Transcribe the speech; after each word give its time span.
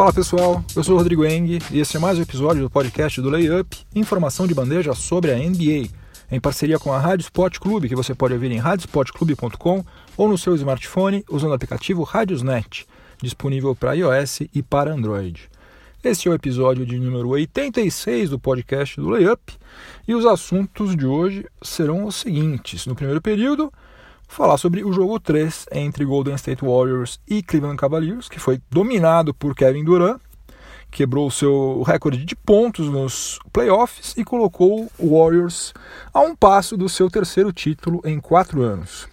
Fala 0.00 0.14
pessoal, 0.14 0.64
eu 0.74 0.82
sou 0.82 0.96
Rodrigo 0.96 1.26
Eng 1.26 1.58
e 1.70 1.78
esse 1.78 1.94
é 1.94 2.00
mais 2.00 2.18
um 2.18 2.22
episódio 2.22 2.62
do 2.62 2.70
podcast 2.70 3.20
do 3.20 3.28
Layup, 3.28 3.76
informação 3.94 4.46
de 4.46 4.54
bandeja 4.54 4.94
sobre 4.94 5.30
a 5.30 5.36
NBA, 5.36 5.90
em 6.32 6.40
parceria 6.40 6.78
com 6.78 6.90
a 6.90 6.98
Rádio 6.98 7.24
Sport 7.24 7.58
Clube, 7.58 7.86
que 7.86 7.94
você 7.94 8.14
pode 8.14 8.32
ouvir 8.32 8.50
em 8.50 8.56
radiosportclube.com 8.56 9.84
ou 10.16 10.26
no 10.26 10.38
seu 10.38 10.54
smartphone 10.54 11.22
usando 11.28 11.50
o 11.50 11.54
aplicativo 11.54 12.02
Radiosnet, 12.02 12.86
disponível 13.20 13.76
para 13.76 13.92
iOS 13.92 14.40
e 14.54 14.62
para 14.62 14.90
Android. 14.90 15.50
Este 16.02 16.28
é 16.28 16.30
o 16.30 16.34
episódio 16.34 16.86
de 16.86 16.98
número 16.98 17.28
86 17.28 18.30
do 18.30 18.38
podcast 18.38 18.98
do 18.98 19.10
Layup 19.10 19.52
e 20.08 20.14
os 20.14 20.24
assuntos 20.24 20.96
de 20.96 21.04
hoje 21.04 21.44
serão 21.60 22.06
os 22.06 22.16
seguintes. 22.16 22.86
No 22.86 22.94
primeiro 22.94 23.20
período, 23.20 23.70
falar 24.30 24.56
sobre 24.58 24.84
o 24.84 24.92
jogo 24.92 25.18
3 25.18 25.66
entre 25.72 26.04
Golden 26.04 26.36
State 26.36 26.64
Warriors 26.64 27.20
e 27.26 27.42
Cleveland 27.42 27.76
Cavaliers, 27.76 28.28
que 28.28 28.38
foi 28.38 28.62
dominado 28.70 29.34
por 29.34 29.56
Kevin 29.56 29.84
Durant, 29.84 30.20
quebrou 30.88 31.26
o 31.26 31.30
seu 31.30 31.82
recorde 31.82 32.24
de 32.24 32.36
pontos 32.36 32.88
nos 32.88 33.40
playoffs 33.52 34.14
e 34.16 34.24
colocou 34.24 34.90
o 34.98 35.18
Warriors 35.18 35.74
a 36.14 36.20
um 36.20 36.34
passo 36.34 36.76
do 36.76 36.88
seu 36.88 37.10
terceiro 37.10 37.52
título 37.52 38.00
em 38.04 38.20
quatro 38.20 38.62
anos. 38.62 39.08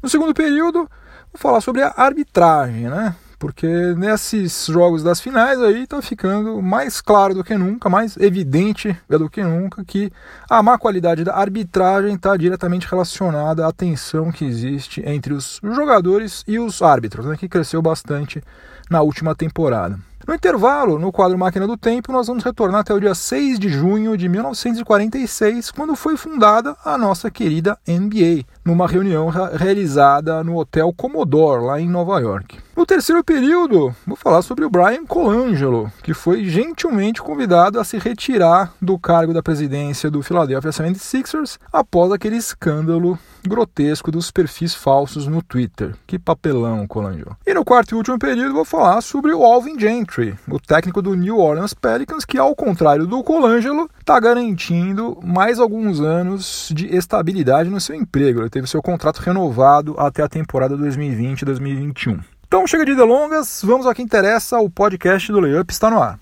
No 0.00 0.08
segundo 0.08 0.32
período, 0.32 0.88
vou 1.32 1.38
falar 1.38 1.60
sobre 1.60 1.82
a 1.82 1.92
arbitragem, 1.96 2.88
né? 2.88 3.16
Porque 3.42 3.66
nesses 3.96 4.66
jogos 4.66 5.02
das 5.02 5.20
finais 5.20 5.60
aí 5.60 5.82
está 5.82 6.00
ficando 6.00 6.62
mais 6.62 7.00
claro 7.00 7.34
do 7.34 7.42
que 7.42 7.58
nunca, 7.58 7.88
mais 7.88 8.16
evidente 8.16 8.96
do 9.08 9.28
que 9.28 9.42
nunca 9.42 9.84
que 9.84 10.12
a 10.48 10.62
má 10.62 10.78
qualidade 10.78 11.24
da 11.24 11.34
arbitragem 11.34 12.14
está 12.14 12.36
diretamente 12.36 12.86
relacionada 12.86 13.66
à 13.66 13.72
tensão 13.72 14.30
que 14.30 14.44
existe 14.44 15.02
entre 15.04 15.34
os 15.34 15.58
jogadores 15.60 16.44
e 16.46 16.56
os 16.60 16.82
árbitros, 16.82 17.26
né, 17.26 17.36
que 17.36 17.48
cresceu 17.48 17.82
bastante 17.82 18.40
na 18.88 19.02
última 19.02 19.34
temporada. 19.34 19.98
No 20.26 20.34
intervalo, 20.34 21.00
no 21.00 21.10
quadro 21.10 21.36
Máquina 21.36 21.66
do 21.66 21.76
Tempo, 21.76 22.12
nós 22.12 22.28
vamos 22.28 22.44
retornar 22.44 22.82
até 22.82 22.94
o 22.94 23.00
dia 23.00 23.14
6 23.14 23.58
de 23.58 23.68
junho 23.68 24.16
de 24.16 24.28
1946, 24.28 25.72
quando 25.72 25.96
foi 25.96 26.16
fundada 26.16 26.76
a 26.84 26.96
nossa 26.96 27.28
querida 27.28 27.76
NBA, 27.88 28.44
numa 28.64 28.86
reunião 28.86 29.28
realizada 29.28 30.44
no 30.44 30.56
Hotel 30.56 30.92
Commodore, 30.96 31.64
lá 31.64 31.80
em 31.80 31.88
Nova 31.88 32.20
York. 32.20 32.58
No 32.74 32.86
terceiro 32.86 33.22
período, 33.22 33.94
vou 34.06 34.16
falar 34.16 34.40
sobre 34.40 34.64
o 34.64 34.70
Brian 34.70 35.04
Colangelo, 35.04 35.92
que 36.02 36.14
foi 36.14 36.44
gentilmente 36.44 37.20
convidado 37.20 37.78
a 37.78 37.84
se 37.84 37.98
retirar 37.98 38.72
do 38.80 38.98
cargo 38.98 39.34
da 39.34 39.42
presidência 39.42 40.10
do 40.10 40.22
Philadelphia 40.22 40.70
76ers 40.70 41.58
após 41.70 42.10
aquele 42.10 42.36
escândalo 42.36 43.18
grotesco 43.46 44.10
dos 44.10 44.30
perfis 44.30 44.74
falsos 44.74 45.26
no 45.26 45.42
Twitter. 45.42 45.94
Que 46.06 46.18
papelão, 46.18 46.86
Colangelo. 46.86 47.36
E 47.46 47.52
no 47.52 47.64
quarto 47.64 47.92
e 47.92 47.94
último 47.94 48.18
período, 48.18 48.54
vou 48.54 48.64
falar 48.64 49.00
sobre 49.02 49.32
o 49.34 49.44
Alvin 49.44 49.78
Gentry, 49.78 50.11
o 50.48 50.60
técnico 50.60 51.00
do 51.00 51.14
New 51.14 51.38
Orleans 51.38 51.72
Pelicans, 51.72 52.24
que, 52.24 52.38
ao 52.38 52.54
contrário 52.54 53.06
do 53.06 53.22
Colangelo, 53.22 53.88
está 53.98 54.18
garantindo 54.20 55.18
mais 55.22 55.58
alguns 55.58 56.00
anos 56.00 56.70
de 56.74 56.94
estabilidade 56.94 57.70
no 57.70 57.80
seu 57.80 57.96
emprego. 57.96 58.40
Ele 58.40 58.50
teve 58.50 58.66
seu 58.66 58.82
contrato 58.82 59.18
renovado 59.18 59.94
até 59.98 60.22
a 60.22 60.28
temporada 60.28 60.76
2020-2021. 60.76 62.20
Então 62.46 62.66
chega 62.66 62.84
de 62.84 62.94
delongas, 62.94 63.62
vamos 63.64 63.86
ao 63.86 63.94
que 63.94 64.02
interessa, 64.02 64.58
o 64.58 64.68
podcast 64.68 65.32
do 65.32 65.40
Layup 65.40 65.72
está 65.72 65.90
no 65.90 66.02
ar. 66.02 66.18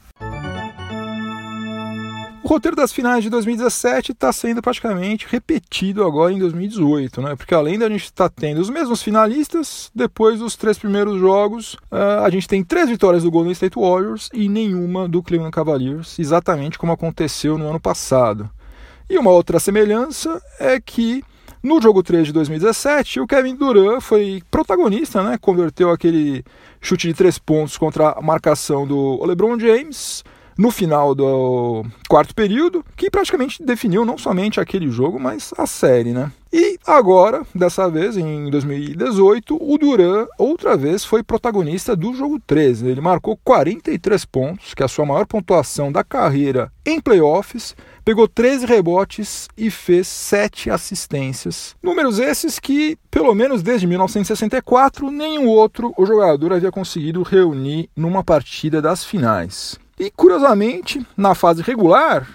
Roteiro 2.50 2.74
das 2.74 2.92
finais 2.92 3.22
de 3.22 3.30
2017 3.30 4.10
está 4.10 4.32
sendo 4.32 4.60
praticamente 4.60 5.24
repetido 5.30 6.04
agora 6.04 6.32
em 6.32 6.38
2018, 6.40 7.22
né? 7.22 7.36
Porque 7.36 7.54
além 7.54 7.78
da 7.78 7.88
gente 7.88 8.06
estar 8.06 8.28
tá 8.28 8.34
tendo 8.36 8.60
os 8.60 8.68
mesmos 8.68 9.00
finalistas, 9.00 9.88
depois 9.94 10.40
dos 10.40 10.56
três 10.56 10.76
primeiros 10.76 11.20
jogos, 11.20 11.74
uh, 11.92 12.24
a 12.24 12.28
gente 12.28 12.48
tem 12.48 12.64
três 12.64 12.90
vitórias 12.90 13.22
do 13.22 13.30
Golden 13.30 13.52
State 13.52 13.78
Warriors 13.78 14.28
e 14.34 14.48
nenhuma 14.48 15.08
do 15.08 15.22
Cleveland 15.22 15.52
Cavaliers, 15.52 16.18
exatamente 16.18 16.76
como 16.76 16.90
aconteceu 16.90 17.56
no 17.56 17.68
ano 17.68 17.78
passado. 17.78 18.50
E 19.08 19.16
uma 19.16 19.30
outra 19.30 19.60
semelhança 19.60 20.42
é 20.58 20.80
que 20.80 21.22
no 21.62 21.80
jogo 21.80 22.02
3 22.02 22.26
de 22.26 22.32
2017, 22.32 23.20
o 23.20 23.28
Kevin 23.28 23.54
Durant 23.54 24.00
foi 24.00 24.42
protagonista, 24.50 25.22
né? 25.22 25.38
Converteu 25.40 25.88
aquele 25.88 26.44
chute 26.80 27.06
de 27.06 27.14
três 27.14 27.38
pontos 27.38 27.78
contra 27.78 28.10
a 28.10 28.20
marcação 28.20 28.88
do 28.88 29.24
LeBron 29.24 29.56
James 29.56 30.24
no 30.56 30.70
final 30.70 31.14
do 31.14 31.84
quarto 32.08 32.34
período, 32.34 32.84
que 32.96 33.10
praticamente 33.10 33.62
definiu 33.64 34.04
não 34.04 34.18
somente 34.18 34.60
aquele 34.60 34.90
jogo, 34.90 35.18
mas 35.18 35.52
a 35.56 35.66
série, 35.66 36.12
né? 36.12 36.30
E 36.52 36.78
agora, 36.84 37.46
dessa 37.54 37.88
vez, 37.88 38.16
em 38.16 38.50
2018, 38.50 39.56
o 39.56 39.78
Duran 39.78 40.26
outra 40.36 40.76
vez 40.76 41.04
foi 41.04 41.22
protagonista 41.22 41.94
do 41.94 42.12
jogo 42.12 42.40
13. 42.44 42.88
Ele 42.88 43.00
marcou 43.00 43.38
43 43.44 44.24
pontos, 44.24 44.74
que 44.74 44.82
é 44.82 44.86
a 44.86 44.88
sua 44.88 45.06
maior 45.06 45.26
pontuação 45.26 45.92
da 45.92 46.02
carreira 46.02 46.72
em 46.84 47.00
playoffs, 47.00 47.76
pegou 48.04 48.26
13 48.26 48.66
rebotes 48.66 49.46
e 49.56 49.70
fez 49.70 50.08
7 50.08 50.70
assistências. 50.70 51.76
Números 51.80 52.18
esses 52.18 52.58
que, 52.58 52.98
pelo 53.08 53.32
menos 53.32 53.62
desde 53.62 53.86
1964, 53.86 55.08
nenhum 55.08 55.46
outro 55.46 55.94
jogador 55.98 56.52
havia 56.52 56.72
conseguido 56.72 57.22
reunir 57.22 57.88
numa 57.94 58.24
partida 58.24 58.82
das 58.82 59.04
finais. 59.04 59.78
E 60.00 60.10
curiosamente, 60.10 61.06
na 61.14 61.34
fase 61.34 61.60
regular, 61.60 62.26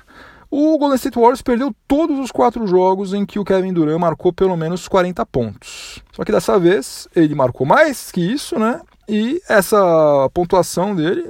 o 0.52 0.78
Golden 0.78 0.98
State 0.98 1.18
Warriors 1.18 1.42
perdeu 1.42 1.76
todos 1.88 2.20
os 2.20 2.32
quatro 2.32 2.68
jogos 2.68 3.12
em 3.12 3.26
que 3.26 3.40
o 3.40 3.44
Kevin 3.44 3.74
Durant 3.74 4.00
marcou 4.00 4.32
pelo 4.32 4.56
menos 4.56 4.88
40 4.88 5.26
pontos. 5.26 6.00
Só 6.12 6.24
que 6.24 6.32
dessa 6.32 6.60
vez 6.60 7.08
ele 7.16 7.34
marcou 7.34 7.66
mais 7.66 8.12
que 8.12 8.22
isso, 8.22 8.60
né? 8.60 8.82
E 9.10 9.42
essa 9.50 10.30
pontuação 10.32 10.96
dele, 10.96 11.26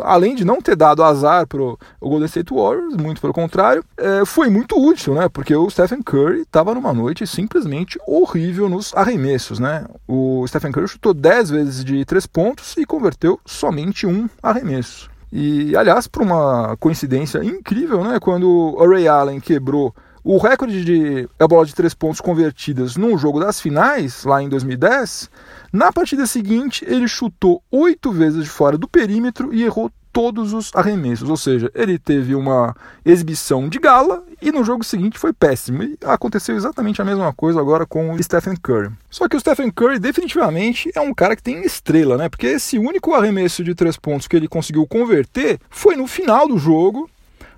além 0.00 0.34
de 0.34 0.44
não 0.44 0.60
ter 0.60 0.76
dado 0.76 1.02
azar 1.02 1.46
para 1.46 1.62
o 1.62 1.78
Golden 1.98 2.26
State 2.26 2.52
Warriors, 2.52 2.94
muito 2.96 3.18
pelo 3.22 3.32
contrário, 3.32 3.82
é, 3.96 4.26
foi 4.26 4.50
muito 4.50 4.78
útil, 4.78 5.14
né? 5.14 5.30
Porque 5.30 5.56
o 5.56 5.70
Stephen 5.70 6.02
Curry 6.02 6.42
estava 6.42 6.74
numa 6.74 6.92
noite 6.92 7.26
simplesmente 7.26 7.98
horrível 8.06 8.68
nos 8.68 8.94
arremessos, 8.94 9.58
né? 9.58 9.86
O 10.06 10.46
Stephen 10.46 10.72
Curry 10.72 10.88
chutou 10.88 11.14
10 11.14 11.48
vezes 11.48 11.82
de 11.82 12.04
3 12.04 12.26
pontos 12.26 12.76
e 12.76 12.84
converteu 12.84 13.40
somente 13.46 14.06
um 14.06 14.28
arremesso. 14.42 15.08
E, 15.32 15.76
aliás, 15.76 16.08
por 16.08 16.22
uma 16.22 16.76
coincidência 16.78 17.42
incrível, 17.44 18.02
né, 18.02 18.18
quando 18.20 18.48
o 18.48 18.86
Ray 18.88 19.06
Allen 19.06 19.40
quebrou 19.40 19.94
o 20.22 20.38
recorde 20.38 20.84
de 20.84 21.28
a 21.38 21.48
bola 21.48 21.64
de 21.64 21.74
três 21.74 21.94
pontos 21.94 22.20
convertidas 22.20 22.96
num 22.96 23.16
jogo 23.16 23.40
das 23.40 23.60
finais, 23.60 24.24
lá 24.24 24.42
em 24.42 24.48
2010, 24.48 25.30
na 25.72 25.92
partida 25.92 26.26
seguinte 26.26 26.84
ele 26.86 27.08
chutou 27.08 27.62
oito 27.70 28.12
vezes 28.12 28.44
de 28.44 28.50
fora 28.50 28.76
do 28.76 28.88
perímetro 28.88 29.52
e 29.54 29.62
errou 29.62 29.90
todos 30.12 30.52
os 30.52 30.70
arremessos, 30.74 31.28
ou 31.28 31.36
seja, 31.36 31.70
ele 31.74 31.98
teve 31.98 32.34
uma 32.34 32.74
exibição 33.04 33.68
de 33.68 33.78
gala 33.78 34.24
e 34.42 34.50
no 34.50 34.64
jogo 34.64 34.84
seguinte 34.84 35.18
foi 35.18 35.32
péssimo. 35.32 35.82
E 35.82 35.96
aconteceu 36.04 36.56
exatamente 36.56 37.00
a 37.00 37.04
mesma 37.04 37.32
coisa 37.32 37.60
agora 37.60 37.86
com 37.86 38.12
o 38.12 38.22
Stephen 38.22 38.56
Curry. 38.56 38.90
Só 39.08 39.28
que 39.28 39.36
o 39.36 39.40
Stephen 39.40 39.70
Curry 39.70 39.98
definitivamente 39.98 40.90
é 40.94 41.00
um 41.00 41.14
cara 41.14 41.36
que 41.36 41.42
tem 41.42 41.64
estrela, 41.64 42.16
né? 42.16 42.28
Porque 42.28 42.46
esse 42.46 42.78
único 42.78 43.14
arremesso 43.14 43.62
de 43.62 43.74
três 43.74 43.96
pontos 43.96 44.26
que 44.26 44.36
ele 44.36 44.48
conseguiu 44.48 44.86
converter 44.86 45.60
foi 45.68 45.96
no 45.96 46.06
final 46.06 46.48
do 46.48 46.58
jogo 46.58 47.08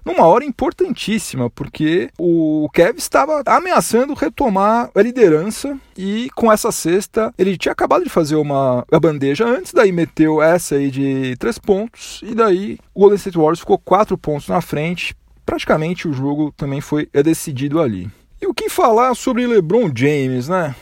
numa 0.04 0.26
hora 0.26 0.44
importantíssima, 0.44 1.48
porque 1.50 2.10
o 2.18 2.68
Kev 2.72 2.98
estava 2.98 3.42
ameaçando 3.46 4.14
retomar 4.14 4.90
a 4.94 5.02
liderança 5.02 5.78
e 5.96 6.28
com 6.34 6.50
essa 6.50 6.72
cesta 6.72 7.32
ele 7.38 7.56
tinha 7.56 7.72
acabado 7.72 8.04
de 8.04 8.10
fazer 8.10 8.36
uma 8.36 8.84
bandeja 9.00 9.46
antes, 9.46 9.72
daí 9.72 9.92
meteu 9.92 10.42
essa 10.42 10.76
aí 10.76 10.90
de 10.90 11.36
três 11.36 11.58
pontos 11.58 12.20
e 12.24 12.34
daí 12.34 12.78
o 12.94 13.00
Golden 13.00 13.16
State 13.16 13.36
Warriors 13.36 13.60
ficou 13.60 13.78
quatro 13.78 14.16
pontos 14.18 14.48
na 14.48 14.60
frente. 14.60 15.14
Praticamente 15.44 16.06
o 16.06 16.12
jogo 16.12 16.52
também 16.56 16.80
foi 16.80 17.08
decidido 17.24 17.80
ali. 17.80 18.10
E 18.40 18.46
o 18.46 18.54
que 18.54 18.68
falar 18.68 19.14
sobre 19.14 19.46
LeBron 19.46 19.90
James, 19.94 20.48
né? 20.48 20.74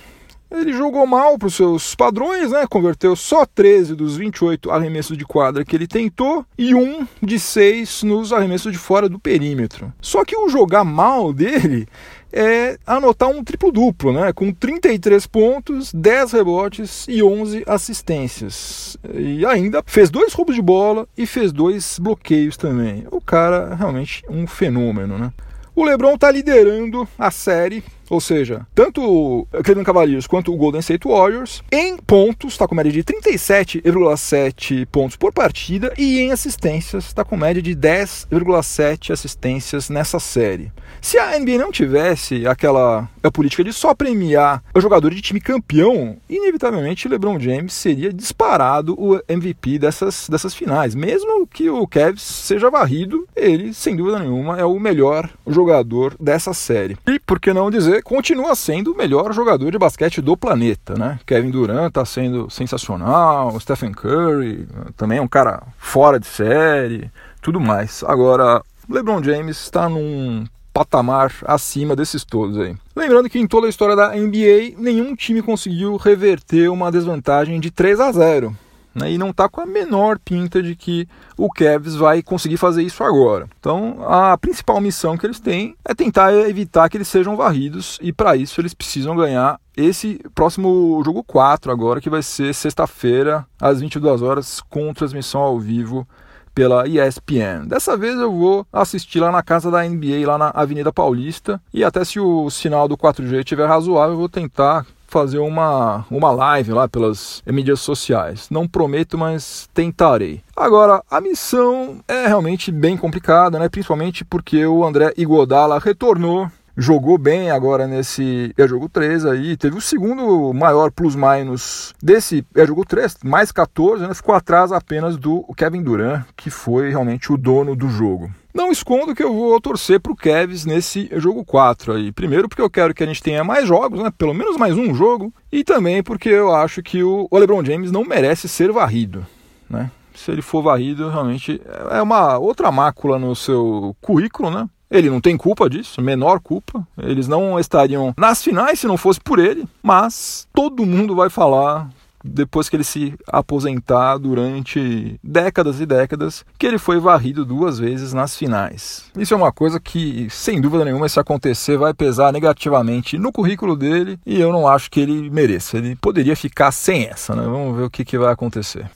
Ele 0.51 0.73
jogou 0.73 1.07
mal 1.07 1.39
para 1.39 1.47
os 1.47 1.55
seus 1.55 1.95
padrões, 1.95 2.51
né? 2.51 2.67
Converteu 2.69 3.15
só 3.15 3.47
13 3.47 3.95
dos 3.95 4.17
28 4.17 4.71
arremessos 4.71 5.17
de 5.17 5.25
quadra 5.25 5.65
que 5.65 5.77
ele 5.77 5.87
tentou 5.87 6.45
e 6.59 6.75
um 6.75 7.07
de 7.23 7.39
6 7.39 8.03
nos 8.03 8.33
arremessos 8.33 8.73
de 8.73 8.79
fora 8.79 9.09
do 9.09 9.19
perímetro. 9.19 9.93
Só 10.01 10.25
que 10.25 10.37
o 10.37 10.49
jogar 10.49 10.85
mal 10.85 11.33
dele 11.33 11.87
é 12.33 12.79
anotar 12.87 13.29
um 13.29 13.45
triplo-duplo, 13.45 14.13
né? 14.13 14.33
Com 14.33 14.53
33 14.53 15.27
pontos, 15.27 15.93
10 15.93 16.33
rebotes 16.33 17.07
e 17.09 17.23
11 17.23 17.65
assistências. 17.67 18.97
E 19.15 19.45
ainda 19.47 19.83
fez 19.87 20.11
dois 20.11 20.33
roubos 20.33 20.55
de 20.55 20.63
bola 20.63 21.07
e 21.17 21.27
fez 21.27 21.53
dois 21.53 21.99
bloqueios 21.99 22.57
também. 22.57 23.07
O 23.11 23.21
cara 23.21 23.75
realmente 23.75 24.25
um 24.29 24.47
fenômeno, 24.47 25.17
né? 25.17 25.33
O 25.75 25.85
LeBron 25.85 26.15
está 26.15 26.31
liderando 26.31 27.09
a 27.19 27.31
série 27.31 27.83
ou 28.11 28.21
seja, 28.21 28.67
tanto 28.75 29.01
o 29.03 29.47
Cleveland 29.63 29.87
Cavaliers 29.87 30.27
quanto 30.27 30.53
o 30.53 30.57
Golden 30.57 30.81
State 30.81 31.07
Warriors, 31.07 31.63
em 31.71 31.97
pontos 31.97 32.53
está 32.53 32.67
com 32.67 32.75
média 32.75 32.93
de 32.93 33.05
37,7 33.05 34.87
pontos 34.87 35.17
por 35.17 35.33
partida 35.33 35.95
e 35.97 36.19
em 36.19 36.33
assistências 36.33 37.07
está 37.07 37.25
com 37.25 37.37
média 37.37 37.63
de 37.63 37.75
10,7 37.75 39.13
assistências 39.13 39.89
nessa 39.89 40.19
série. 40.19 40.73
Se 41.01 41.19
a 41.19 41.39
NBA 41.39 41.59
não 41.59 41.71
tivesse 41.71 42.47
aquela 42.47 43.09
a 43.23 43.31
política 43.31 43.63
de 43.63 43.73
só 43.73 43.95
premiar 43.95 44.63
o 44.75 44.81
jogador 44.81 45.15
de 45.15 45.21
time 45.21 45.41
campeão, 45.41 46.17
inevitavelmente 46.29 47.09
LeBron 47.09 47.39
James 47.39 47.73
seria 47.73 48.13
disparado 48.13 48.95
o 48.99 49.21
MVP 49.29 49.79
dessas, 49.79 50.29
dessas 50.29 50.55
finais. 50.55 50.95
Mesmo 50.95 51.47
que 51.47 51.69
o 51.71 51.87
Cavs 51.87 52.23
seja 52.23 52.71
varrido, 52.71 53.27
ele, 53.37 53.73
sem 53.75 53.95
dúvida 53.95 54.19
nenhuma, 54.19 54.59
é 54.59 54.65
o 54.65 54.79
melhor 54.79 55.29
jogador 55.47 56.15
dessa 56.19 56.53
série. 56.53 56.97
E, 57.07 57.19
por 57.19 57.39
que 57.39 57.53
não 57.53 57.71
dizer, 57.71 58.00
continua 58.03 58.55
sendo 58.55 58.93
o 58.93 58.97
melhor 58.97 59.33
jogador 59.33 59.71
de 59.71 59.79
basquete 59.79 60.21
do 60.21 60.37
planeta, 60.37 60.95
né? 60.95 61.19
Kevin 61.27 61.51
Durant 61.51 61.89
está 61.89 62.05
sendo 62.05 62.51
sensacional, 62.51 63.59
Stephen 63.61 63.93
Curry 63.93 64.67
também 64.97 65.19
é 65.19 65.23
um 65.23 65.29
cara 65.29 65.63
fora 65.79 66.19
de 66.19 66.27
série, 66.27 67.11
tudo 67.43 67.61
mais. 67.61 68.03
Agora, 68.05 68.63
LeBron 68.89 69.23
James 69.23 69.57
está 69.61 69.89
num 69.89 70.47
patamar 70.73 71.33
acima 71.45 71.97
desses 71.97 72.25
todos 72.25 72.59
aí. 72.59 72.77
Lembrando 72.95 73.29
que 73.29 73.39
em 73.39 73.47
toda 73.47 73.67
a 73.67 73.71
história 73.71 73.97
da 73.97 74.15
NBA, 74.15 74.75
nenhum 74.79 75.15
time 75.15 75.43
conseguiu 75.43 75.97
reverter 75.97 76.71
uma 76.71 76.91
desvantagem 76.91 77.61
de 77.61 77.71
3 77.71 78.01
a 78.01 78.13
0. 78.13 78.57
Né, 78.93 79.13
e 79.13 79.19
não 79.19 79.31
está 79.31 79.49
com 79.49 79.61
a 79.61 79.67
menor 79.67 80.19
pinta 80.19 80.61
de 80.61 80.75
que 80.75 81.07
o 81.37 81.49
Cavs 81.49 81.95
vai 81.95 82.23
conseguir 82.23 82.57
fazer 82.57 82.83
isso 82.83 83.05
agora. 83.05 83.49
Então, 83.61 83.99
a 84.05 84.37
principal 84.37 84.81
missão 84.81 85.17
que 85.17 85.25
eles 85.25 85.39
têm 85.39 85.77
é 85.85 85.95
tentar 85.95 86.35
evitar 86.35 86.89
que 86.89 86.97
eles 86.97 87.07
sejam 87.07 87.37
varridos, 87.37 88.01
e 88.03 88.13
para 88.13 88.35
isso 88.35 88.61
eles 88.61 88.75
precisam 88.75 89.15
ganhar 89.15 89.61
esse 89.77 90.21
próximo 90.35 91.01
jogo 91.05 91.23
4 91.23 91.71
agora, 91.71 92.01
que 92.01 92.11
vai 92.11 92.21
ser 92.21 92.53
sexta-feira, 92.53 93.47
às 93.61 93.81
22 93.81 94.23
horas, 94.23 94.61
com 94.69 94.93
transmissão 94.93 95.41
ao 95.41 95.61
vivo 95.61 96.05
pela 96.53 96.85
ESPN. 96.89 97.69
Dessa 97.69 97.97
vez 97.97 98.19
eu 98.19 98.33
vou 98.33 98.67
assistir 98.73 99.21
lá 99.21 99.31
na 99.31 99.43
casa 99.43 99.71
da 99.71 99.85
NBA, 99.85 100.27
lá 100.27 100.37
na 100.37 100.51
Avenida 100.51 100.93
Paulista, 100.93 101.63
e 101.73 101.85
até 101.85 102.05
se 102.05 102.19
o 102.19 102.51
sinal 102.51 102.89
do 102.89 102.99
4G 102.99 103.39
estiver 103.39 103.69
razoável, 103.69 104.15
eu 104.15 104.19
vou 104.19 104.29
tentar 104.29 104.85
fazer 105.11 105.39
uma, 105.39 106.07
uma 106.11 106.31
live 106.31 106.73
lá 106.73 106.89
pelas 106.89 107.43
mídias 107.45 107.81
sociais. 107.81 108.49
Não 108.49 108.67
prometo, 108.67 109.19
mas 109.19 109.69
tentarei. 109.75 110.41
Agora, 110.57 111.03
a 111.11 111.21
missão 111.21 111.99
é 112.07 112.27
realmente 112.27 112.71
bem 112.71 112.97
complicada, 112.97 113.59
né? 113.59 113.69
principalmente 113.69 114.25
porque 114.25 114.65
o 114.65 114.85
André 114.85 115.13
Iguodala 115.17 115.79
retornou 115.79 116.51
jogou 116.77 117.19
bem 117.19 117.51
agora 117.51 117.87
nesse 117.87 118.55
é 118.57 118.69
jogo 118.69 118.89
3 118.89 119.27
aí, 119.27 119.57
teve 119.57 119.77
o 119.77 119.81
segundo 119.81 120.53
maior 120.53 120.91
plus-minus 120.91 121.95
desse 122.03 122.45
é 122.55 122.67
jogo 122.67 122.85
3, 122.85 123.19
mais 123.25 123.53
14, 123.53 124.07
né? 124.07 124.15
ficou 124.15 124.35
atrás 124.35 124.73
apenas 124.73 125.17
do 125.17 125.43
Kevin 125.57 125.83
Durant, 125.83 126.25
que 126.37 126.51
foi 126.51 126.91
realmente 126.91 127.33
o 127.33 127.37
dono 127.37 127.75
do 127.77 127.89
jogo. 127.89 128.31
Não 128.53 128.73
escondo 128.73 129.15
que 129.15 129.23
eu 129.23 129.33
vou 129.33 129.61
torcer 129.61 130.01
para 130.01 130.11
o 130.11 130.17
Kevs 130.17 130.65
nesse 130.65 131.09
jogo 131.17 131.45
4 131.45 131.93
aí. 131.93 132.11
Primeiro 132.11 132.49
porque 132.49 132.63
eu 132.63 132.71
quero 132.71 132.93
que 132.93 133.03
a 133.03 133.07
gente 133.07 133.23
tenha 133.23 133.45
mais 133.45 133.67
jogos, 133.67 134.03
né? 134.03 134.11
Pelo 134.17 134.35
menos 134.35 134.57
mais 134.57 134.77
um 134.77 134.93
jogo. 134.93 135.33
E 135.53 135.63
também 135.63 136.03
porque 136.03 136.29
eu 136.29 136.53
acho 136.53 136.83
que 136.83 137.01
o 137.03 137.29
LeBron 137.33 137.65
James 137.65 137.93
não 137.93 138.05
merece 138.05 138.49
ser 138.49 138.73
varrido, 138.73 139.25
né? 139.69 139.89
Se 140.15 140.33
ele 140.33 140.43
for 140.43 140.63
varrido, 140.63 141.09
realmente 141.09 141.63
é 141.91 142.03
uma 142.03 142.39
outra 142.39 142.73
mácula 142.73 143.19
no 143.19 143.37
seu 143.37 143.97
currículo, 144.01 144.51
né? 144.51 144.69
Ele 144.91 145.11
não 145.11 145.21
tem 145.21 145.37
culpa 145.37 145.71
disso, 145.71 146.03
menor 146.03 146.41
culpa. 146.41 146.87
Eles 146.99 147.29
não 147.29 147.59
estariam 147.59 148.15
nas 148.17 148.43
finais 148.43 148.81
se 148.81 148.87
não 148.87 148.97
fosse 148.97 149.21
por 149.21 149.39
ele, 149.39 149.65
mas 149.83 150.49
todo 150.53 150.85
mundo 150.85 151.15
vai 151.15 151.31
falar 151.31 151.89
depois 152.25 152.69
que 152.69 152.77
ele 152.77 152.85
se 152.85 153.15
aposentar 153.27 154.19
durante 154.19 155.19
décadas 155.23 155.81
e 155.81 155.87
décadas, 155.87 156.45
que 156.59 156.67
ele 156.67 156.79
foi 156.79 156.99
varrido 156.99 157.45
duas 157.45 157.79
vezes 157.79 158.13
nas 158.13 158.37
finais. 158.37 159.05
Isso 159.17 159.35
é 159.35 159.37
uma 159.37 159.53
coisa 159.53 159.81
que, 159.81 160.29
sem 160.31 160.61
dúvida 160.61 160.85
nenhuma, 160.85 161.09
se 161.09 161.19
acontecer, 161.19 161.77
vai 161.77 161.95
pesar 161.95 162.33
negativamente 162.33 163.19
no 163.19 163.33
currículo 163.33 163.77
dele 163.77 164.19
e 164.27 164.41
eu 164.41 164.53
não 164.53 164.69
acho 164.69 164.91
que 164.91 165.01
ele 165.01 165.31
mereça. 165.31 165.79
Ele 165.79 165.97
poderia 165.97 166.37
ficar 166.37 166.73
sem 166.73 167.07
essa, 167.07 167.35
né? 167.35 167.43
Vamos 167.43 167.77
ver 167.77 167.85
o 167.85 167.91
que, 167.91 168.05
que 168.05 168.19
vai 168.19 168.33
acontecer. 168.33 168.91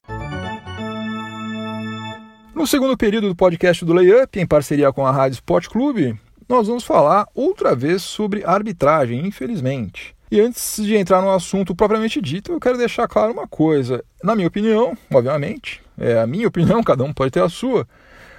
No 2.54 2.68
segundo 2.68 2.96
período 2.96 3.28
do 3.28 3.34
podcast 3.34 3.84
do 3.84 3.92
Layup, 3.92 4.38
em 4.38 4.46
parceria 4.46 4.92
com 4.92 5.04
a 5.04 5.10
Rádio 5.10 5.34
Sport 5.34 5.66
Clube, 5.66 6.16
nós 6.48 6.68
vamos 6.68 6.84
falar 6.84 7.26
outra 7.34 7.74
vez 7.74 8.00
sobre 8.02 8.44
arbitragem, 8.44 9.26
infelizmente. 9.26 10.14
E 10.30 10.40
antes 10.40 10.76
de 10.76 10.94
entrar 10.94 11.20
no 11.20 11.32
assunto 11.32 11.74
propriamente 11.74 12.20
dito, 12.20 12.52
eu 12.52 12.60
quero 12.60 12.78
deixar 12.78 13.08
claro 13.08 13.32
uma 13.32 13.48
coisa. 13.48 14.04
Na 14.22 14.36
minha 14.36 14.46
opinião, 14.46 14.96
obviamente, 15.12 15.82
é 15.98 16.20
a 16.20 16.28
minha 16.28 16.46
opinião, 16.46 16.80
cada 16.84 17.02
um 17.02 17.12
pode 17.12 17.32
ter 17.32 17.42
a 17.42 17.48
sua 17.48 17.88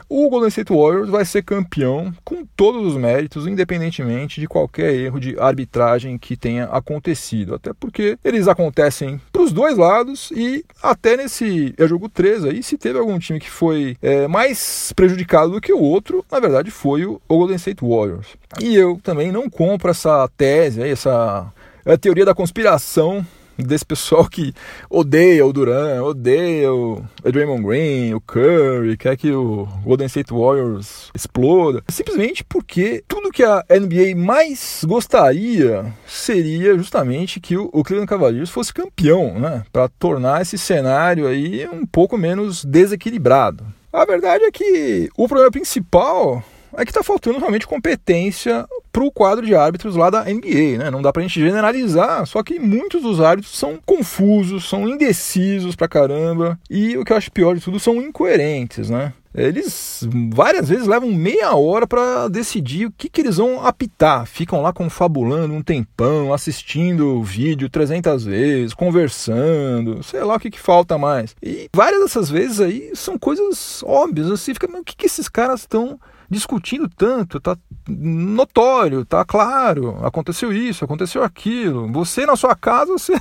o 0.09 0.29
Golden 0.29 0.49
State 0.49 0.71
Warriors 0.71 1.09
vai 1.09 1.25
ser 1.25 1.43
campeão 1.43 2.13
com 2.23 2.45
todos 2.55 2.85
os 2.85 2.97
méritos, 2.97 3.47
independentemente 3.47 4.39
de 4.39 4.47
qualquer 4.47 4.93
erro 4.93 5.19
de 5.19 5.37
arbitragem 5.39 6.17
que 6.17 6.35
tenha 6.35 6.65
acontecido. 6.65 7.55
Até 7.55 7.73
porque 7.73 8.17
eles 8.23 8.47
acontecem 8.47 9.19
para 9.31 9.41
os 9.41 9.51
dois 9.51 9.77
lados 9.77 10.31
e 10.35 10.63
até 10.81 11.17
nesse 11.17 11.73
é 11.77 11.87
jogo 11.87 12.09
3 12.09 12.45
aí, 12.45 12.63
se 12.63 12.77
teve 12.77 12.99
algum 12.99 13.19
time 13.19 13.39
que 13.39 13.49
foi 13.49 13.97
é, 14.01 14.27
mais 14.27 14.91
prejudicado 14.95 15.51
do 15.51 15.61
que 15.61 15.73
o 15.73 15.79
outro, 15.79 16.25
na 16.31 16.39
verdade 16.39 16.71
foi 16.71 17.05
o 17.05 17.21
Golden 17.27 17.55
State 17.55 17.83
Warriors. 17.83 18.27
E 18.61 18.75
eu 18.75 18.99
também 19.03 19.31
não 19.31 19.49
compro 19.49 19.91
essa 19.91 20.27
tese, 20.37 20.81
essa 20.81 21.51
a 21.85 21.97
teoria 21.97 22.25
da 22.25 22.33
conspiração 22.33 23.25
desse 23.57 23.85
pessoal 23.85 24.27
que 24.27 24.53
odeia 24.89 25.45
o 25.45 25.53
Duran, 25.53 26.03
odeia 26.03 26.73
o 26.73 27.03
Draymond 27.23 27.63
Green, 27.63 28.13
o 28.13 28.21
Curry, 28.21 28.97
quer 28.97 29.17
que 29.17 29.31
o 29.31 29.67
Golden 29.83 30.07
State 30.07 30.33
Warriors 30.33 31.09
exploda. 31.15 31.83
Simplesmente 31.89 32.43
porque 32.43 33.03
tudo 33.07 33.31
que 33.31 33.43
a 33.43 33.63
NBA 33.69 34.15
mais 34.15 34.83
gostaria 34.85 35.93
seria 36.07 36.75
justamente 36.77 37.39
que 37.39 37.57
o 37.57 37.83
Cleveland 37.83 38.09
Cavaliers 38.09 38.49
fosse 38.49 38.73
campeão, 38.73 39.39
né? 39.39 39.63
Para 39.71 39.87
tornar 39.87 40.41
esse 40.41 40.57
cenário 40.57 41.27
aí 41.27 41.67
um 41.67 41.85
pouco 41.85 42.17
menos 42.17 42.63
desequilibrado. 42.63 43.65
A 43.91 44.05
verdade 44.05 44.43
é 44.43 44.51
que 44.51 45.09
o 45.15 45.27
problema 45.27 45.49
principal 45.49 46.43
é 46.77 46.85
que 46.85 46.91
está 46.91 47.03
faltando 47.03 47.39
realmente 47.39 47.67
competência 47.67 48.65
para 48.91 49.03
o 49.03 49.11
quadro 49.11 49.45
de 49.45 49.55
árbitros 49.55 49.95
lá 49.95 50.09
da 50.09 50.23
NBA. 50.23 50.77
Né? 50.77 50.91
Não 50.91 51.01
dá 51.01 51.11
para 51.11 51.21
a 51.21 51.27
gente 51.27 51.39
generalizar, 51.39 52.25
só 52.25 52.41
que 52.43 52.59
muitos 52.59 53.01
dos 53.01 53.19
árbitros 53.19 53.57
são 53.57 53.79
confusos, 53.85 54.67
são 54.69 54.87
indecisos 54.87 55.75
pra 55.75 55.87
caramba, 55.87 56.59
e 56.69 56.97
o 56.97 57.03
que 57.03 57.11
eu 57.11 57.17
acho 57.17 57.31
pior 57.31 57.55
de 57.55 57.61
tudo 57.61 57.79
são 57.79 58.01
incoerentes. 58.01 58.89
Né? 58.89 59.13
Eles 59.35 60.07
várias 60.33 60.69
vezes 60.69 60.87
levam 60.87 61.11
meia 61.11 61.53
hora 61.55 61.85
para 61.85 62.29
decidir 62.29 62.85
o 62.85 62.91
que, 62.91 63.09
que 63.09 63.21
eles 63.21 63.37
vão 63.37 63.65
apitar. 63.65 64.25
Ficam 64.25 64.61
lá 64.61 64.71
confabulando 64.71 65.53
um 65.53 65.61
tempão, 65.61 66.33
assistindo 66.33 67.17
o 67.17 67.23
vídeo 67.23 67.69
300 67.69 68.23
vezes, 68.23 68.73
conversando, 68.73 70.01
sei 70.03 70.23
lá 70.23 70.35
o 70.35 70.39
que, 70.39 70.49
que 70.49 70.59
falta 70.59 70.97
mais. 70.97 71.35
E 71.43 71.69
várias 71.75 72.01
dessas 72.01 72.29
vezes 72.29 72.61
aí 72.61 72.91
são 72.95 73.17
coisas 73.17 73.83
óbvias. 73.85 74.31
Assim, 74.31 74.53
fica, 74.53 74.67
o 74.67 74.83
que, 74.83 74.95
que 74.95 75.05
esses 75.05 75.27
caras 75.27 75.61
estão 75.61 75.99
discutindo 76.29 76.89
tanto, 76.89 77.39
tá 77.39 77.57
notório, 77.87 79.05
tá 79.05 79.23
claro, 79.23 79.97
aconteceu 80.03 80.51
isso, 80.51 80.83
aconteceu 80.83 81.23
aquilo. 81.23 81.91
Você 81.91 82.25
na 82.25 82.35
sua 82.35 82.55
casa, 82.55 82.93
você, 82.97 83.13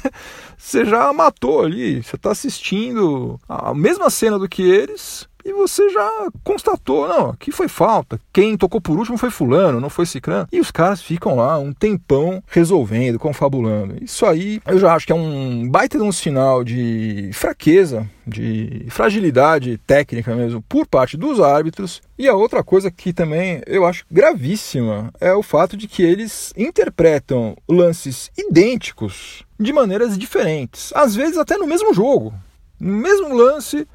você 0.56 0.85
já 0.85 1.12
matou 1.12 1.62
ali, 1.62 2.02
você 2.02 2.16
está 2.16 2.30
assistindo 2.30 3.38
a 3.49 3.75
mesma 3.75 4.09
cena 4.11 4.38
do 4.38 4.49
que 4.49 4.62
eles, 4.62 5.28
e 5.44 5.52
você 5.52 5.88
já 5.90 6.28
constatou, 6.42 7.06
não, 7.06 7.30
aqui 7.30 7.52
foi 7.52 7.68
falta. 7.68 8.18
Quem 8.32 8.56
tocou 8.56 8.80
por 8.80 8.98
último 8.98 9.18
foi 9.18 9.30
fulano, 9.30 9.80
não 9.80 9.90
foi 9.90 10.06
ciclano. 10.06 10.48
E 10.50 10.58
os 10.58 10.70
caras 10.70 11.02
ficam 11.02 11.36
lá 11.36 11.58
um 11.58 11.72
tempão 11.72 12.42
resolvendo, 12.46 13.18
confabulando. 13.18 14.02
Isso 14.02 14.24
aí 14.24 14.60
eu 14.66 14.78
já 14.78 14.94
acho 14.94 15.06
que 15.06 15.12
é 15.12 15.14
um 15.14 15.68
baita 15.68 15.98
de 15.98 16.04
um 16.04 16.12
sinal 16.12 16.64
de 16.64 17.30
fraqueza, 17.32 18.08
de 18.26 18.86
fragilidade 18.88 19.78
técnica 19.86 20.34
mesmo 20.34 20.62
por 20.62 20.86
parte 20.86 21.16
dos 21.16 21.40
árbitros. 21.40 22.00
E 22.18 22.26
a 22.28 22.34
outra 22.34 22.62
coisa 22.64 22.90
que 22.90 23.12
também 23.12 23.60
eu 23.66 23.84
acho 23.84 24.06
gravíssima 24.10 25.12
é 25.20 25.34
o 25.34 25.42
fato 25.42 25.76
de 25.76 25.86
que 25.86 26.02
eles 26.02 26.52
interpretam 26.56 27.56
lances 27.68 28.30
idênticos 28.36 29.44
de 29.58 29.72
maneiras 29.72 30.16
diferentes, 30.16 30.92
às 30.94 31.14
vezes 31.14 31.36
até 31.36 31.56
no 31.56 31.66
mesmo 31.66 31.92
jogo. 31.92 32.32
No 32.80 32.92
mesmo 32.92 33.34
lance, 33.34 33.86